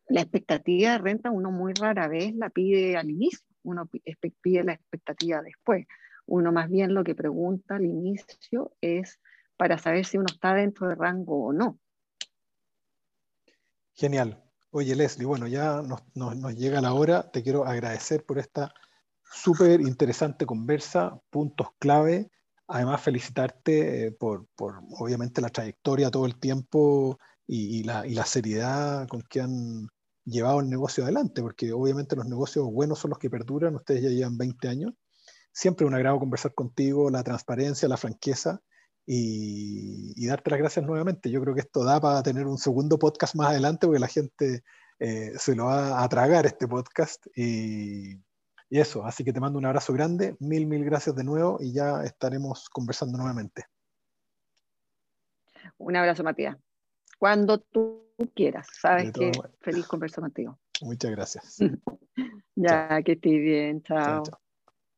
[0.08, 3.88] la expectativa de renta uno muy rara vez la pide al inicio, uno
[4.42, 5.86] pide la expectativa después.
[6.26, 9.18] Uno más bien lo que pregunta al inicio es
[9.56, 11.78] para saber si uno está dentro de rango o no.
[13.94, 14.42] Genial.
[14.70, 17.30] Oye, Leslie, bueno, ya nos, nos llega la hora.
[17.30, 18.72] Te quiero agradecer por esta
[19.30, 22.30] súper interesante conversa, puntos clave.
[22.66, 28.24] Además, felicitarte eh, por, por, obviamente, la trayectoria todo el tiempo y, la, y, la,
[28.26, 29.88] seriedad con que han
[30.24, 33.74] llevado el negocio adelante, porque obviamente los negocios buenos son los que perduran.
[33.74, 34.92] Ustedes ya llevan 20 años.
[35.52, 38.60] Siempre un agrado conversar contigo, la transparencia, la franqueza
[39.04, 41.30] y, darte las gracias nuevamente.
[41.30, 44.62] Yo creo que esto da para tener un segundo podcast más adelante porque la gente
[45.00, 48.20] eh, se lo va a tragar este podcast y,
[48.70, 51.72] y eso, así que te mando un abrazo grande, mil, mil gracias de nuevo y
[51.72, 53.64] ya estaremos conversando nuevamente.
[55.76, 56.56] Un abrazo, Matías.
[57.18, 60.58] Cuando tú quieras, sabes que feliz converso contigo.
[60.82, 61.56] Muchas gracias.
[62.54, 64.22] ya, que estés bien, chao.
[64.22, 64.40] chao